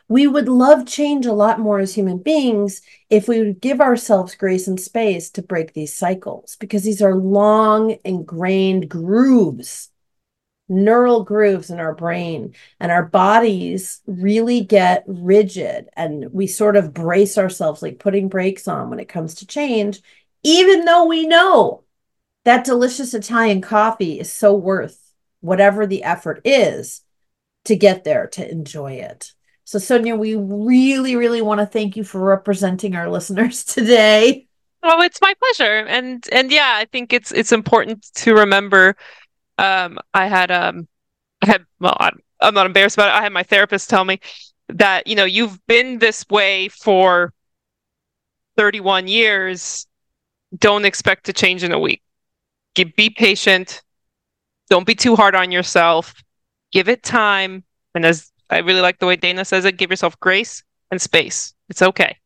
We 0.09 0.27
would 0.27 0.49
love 0.49 0.87
change 0.87 1.25
a 1.25 1.33
lot 1.33 1.61
more 1.61 1.79
as 1.79 1.95
human 1.95 2.19
beings 2.19 2.83
if 3.11 3.29
we 3.29 3.39
would 3.39 3.61
give 3.61 3.81
ourselves 3.81 4.35
grace 4.35 4.67
and 4.67 4.81
space 4.81 5.31
to 5.31 5.43
break 5.43 5.73
these 5.73 5.95
cycles 5.95 6.57
because 6.57 6.83
these 6.83 7.01
are 7.01 7.15
long 7.15 7.97
ingrained 8.05 8.89
grooves 8.89 9.91
neural 10.69 11.23
grooves 11.23 11.71
in 11.71 11.79
our 11.79 11.95
brain 11.95 12.53
and 12.81 12.91
our 12.91 13.05
bodies 13.05 14.01
really 14.09 14.63
get 14.63 15.05
rigid 15.07 15.89
and 15.97 16.27
we 16.33 16.49
sort 16.49 16.75
of 16.75 16.93
brace 16.93 17.39
ourselves 17.39 17.83
like 17.83 18.01
putting 18.01 18.29
brakes 18.29 18.67
on 18.67 18.91
when 18.91 18.99
it 18.99 19.09
comes 19.09 19.37
to 19.37 19.47
change 19.47 20.01
even 20.43 20.85
though 20.85 21.05
we 21.05 21.25
know 21.25 21.85
that 22.45 22.65
delicious 22.65 23.15
italian 23.15 23.61
coffee 23.61 24.19
is 24.19 24.33
so 24.33 24.57
worth 24.57 25.06
whatever 25.41 25.87
the 25.87 26.03
effort 26.03 26.41
is 26.45 27.03
to 27.65 27.77
get 27.77 28.05
there 28.05 28.27
to 28.27 28.49
enjoy 28.51 28.93
it 28.93 29.33
so 29.65 29.79
sonia 29.79 30.17
we 30.17 30.35
really 30.37 31.17
really 31.17 31.43
want 31.43 31.61
to 31.61 31.67
thank 31.67 31.97
you 31.97 32.05
for 32.05 32.21
representing 32.21 32.95
our 32.95 33.09
listeners 33.17 33.65
today 33.65 34.47
Oh, 34.89 35.03
it's 35.03 35.21
my 35.21 35.35
pleasure. 35.35 35.85
And 35.87 36.25
and 36.31 36.53
yeah, 36.53 36.75
I 36.77 36.85
think 36.85 37.13
it's 37.13 37.33
it's 37.33 37.51
important 37.51 38.05
to 38.15 38.35
remember 38.35 38.97
um 39.59 39.99
I 40.15 40.27
had 40.27 40.51
um 40.53 40.87
I 41.43 41.47
had 41.47 41.65
well 41.81 41.97
I'm, 41.99 42.21
I'm 42.41 42.55
not 42.55 42.67
embarrassed 42.67 42.97
about 42.97 43.09
it. 43.09 43.19
I 43.19 43.23
had 43.23 43.33
my 43.33 43.43
therapist 43.43 43.91
tell 43.91 44.05
me 44.05 44.21
that, 44.69 45.09
you 45.09 45.17
know, 45.17 45.25
you've 45.25 45.65
been 45.67 45.99
this 45.99 46.25
way 46.29 46.69
for 46.69 47.33
31 48.57 49.09
years. 49.09 49.87
Don't 50.57 50.85
expect 50.85 51.27
to 51.27 51.33
change 51.33 51.65
in 51.65 51.73
a 51.73 51.79
week. 51.79 52.03
Be 52.75 53.11
patient. 53.11 53.83
Don't 54.71 54.87
be 54.87 54.95
too 54.95 55.17
hard 55.17 55.35
on 55.35 55.51
yourself. 55.53 56.15
Give 56.73 56.89
it 56.89 57.03
time. 57.03 57.65
And 57.95 58.05
as 58.05 58.31
I 58.51 58.59
really 58.59 58.81
like 58.81 58.99
the 58.99 59.07
way 59.07 59.17
Dana 59.17 59.45
says 59.45 59.65
it, 59.65 59.77
give 59.79 59.91
yourself 59.91 60.19
grace 60.21 60.63
and 60.91 61.01
space. 61.01 61.55
It's 61.69 61.83
okay. 61.83 62.17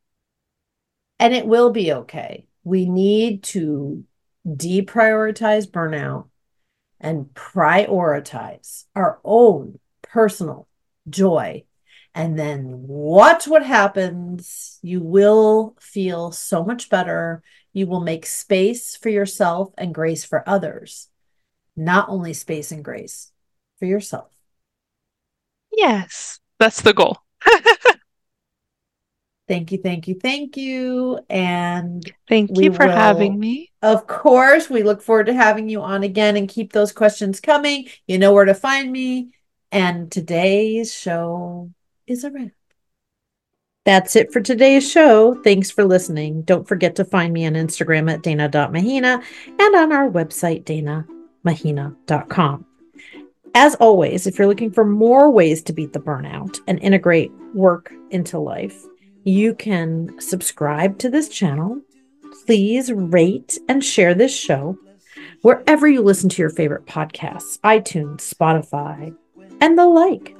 and 1.19 1.35
it 1.35 1.47
will 1.47 1.71
be 1.71 1.93
okay. 1.93 2.47
We 2.65 2.87
need 2.87 3.43
to 3.45 4.05
deprioritize 4.47 5.71
burnout 5.71 6.29
and 7.01 7.27
prioritize 7.35 8.85
our 8.95 9.21
own 9.25 9.79
personal 10.03 10.69
joy. 11.09 11.65
And 12.15 12.39
then 12.39 12.87
watch 12.89 13.47
what 13.47 13.65
happens. 13.65 14.79
You 14.83 15.01
will 15.01 15.77
feel 15.81 16.33
so 16.33 16.65
much 16.65 16.91
better. 16.91 17.43
You 17.73 17.87
will 17.87 18.01
make 18.01 18.27
space 18.27 18.97
for 18.97 19.09
yourself 19.11 19.73
and 19.79 19.95
grace 19.95 20.25
for 20.25 20.43
others, 20.49 21.09
not 21.81 22.09
only 22.09 22.33
space 22.33 22.73
and 22.73 22.85
grace 22.85 23.33
for 23.79 23.87
yourself. 23.87 24.33
Yes, 25.73 26.41
that's 26.59 26.83
the 26.83 26.93
goal. 26.93 27.19
Thank 29.51 29.73
you, 29.73 29.79
thank 29.79 30.07
you, 30.07 30.15
thank 30.15 30.57
you. 30.57 31.19
And 31.29 32.09
Thank 32.29 32.57
you 32.57 32.73
for 32.73 32.87
having 32.87 33.37
me. 33.37 33.73
Of 33.83 34.07
course, 34.07 34.71
we 34.71 34.85
look 34.85 35.03
forward 35.03 35.27
to 35.27 35.35
having 35.35 35.69
you 35.69 35.83
on 35.83 36.05
again 36.05 36.37
and 36.37 36.49
keep 36.49 36.73
those 36.73 36.93
questions 36.93 37.41
coming. 37.41 37.89
You 38.07 38.19
know 38.19 38.33
where 38.33 38.45
to 38.45 38.55
find 38.55 38.93
me. 38.93 39.31
And 39.73 40.09
today's 40.09 40.95
show 40.95 41.73
is 42.07 42.23
a 42.23 42.31
wrap. 42.31 42.53
That's 43.85 44.15
it 44.15 44.33
for 44.33 44.41
today's 44.41 44.89
show. 44.89 45.35
Thanks 45.43 45.69
for 45.69 45.83
listening. 45.83 46.43
Don't 46.43 46.69
forget 46.69 46.95
to 46.95 47.05
find 47.05 47.33
me 47.33 47.45
on 47.45 47.55
Instagram 47.55 48.09
at 48.09 48.23
dana.mahina 48.23 49.21
and 49.59 49.75
on 49.75 49.91
our 49.91 50.09
website, 50.09 50.63
danamahina.com. 50.63 51.20
As 53.55 53.75
always, 53.77 54.27
if 54.27 54.39
you're 54.39 54.47
looking 54.47 54.71
for 54.71 54.85
more 54.85 55.31
ways 55.31 55.63
to 55.65 55.73
beat 55.73 55.93
the 55.93 55.99
burnout 55.99 56.59
and 56.69 56.79
integrate 56.81 57.33
work 57.55 57.93
into 58.11 58.39
life, 58.39 58.81
you 59.25 59.55
can 59.55 60.19
subscribe 60.21 60.99
to 60.99 61.11
this 61.11 61.29
channel 61.29 61.81
please 62.47 62.93
rate 62.93 63.59
and 63.69 63.85
share 63.85 64.15
this 64.15 64.37
show 64.37 64.77
wherever 65.43 65.87
you 65.89 66.03
listen 66.03 66.29
to 66.29 66.43
your 66.43 66.51
favorite 66.51 66.87
podcasts 66.87 67.59
iTunes, 67.61 68.33
Spotify, 68.33 69.15
and 69.61 69.79
the 69.79 69.87
like. 69.87 70.37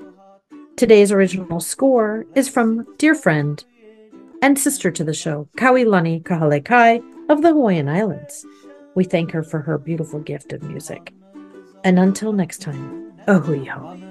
Today's 0.77 1.13
original 1.13 1.61
score 1.61 2.27
is 2.35 2.49
from 2.49 2.87
dear 2.97 3.15
friend 3.15 3.63
and 4.43 4.59
sister 4.59 4.91
to 4.91 5.05
the 5.05 5.13
show, 5.13 5.49
Kauilani 5.59 6.23
Kahalekai 6.23 7.03
of 7.29 7.43
the 7.43 7.53
Hawaiian 7.53 7.89
Islands. 7.89 8.47
We 8.95 9.05
thank 9.05 9.31
her 9.33 9.43
for 9.43 9.61
her 9.61 9.79
beautiful 9.79 10.21
gift 10.21 10.53
of 10.53 10.63
music. 10.63 11.13
And 11.85 11.99
until 11.99 12.33
next 12.33 12.59
time, 12.59 13.13
ho. 13.27 14.10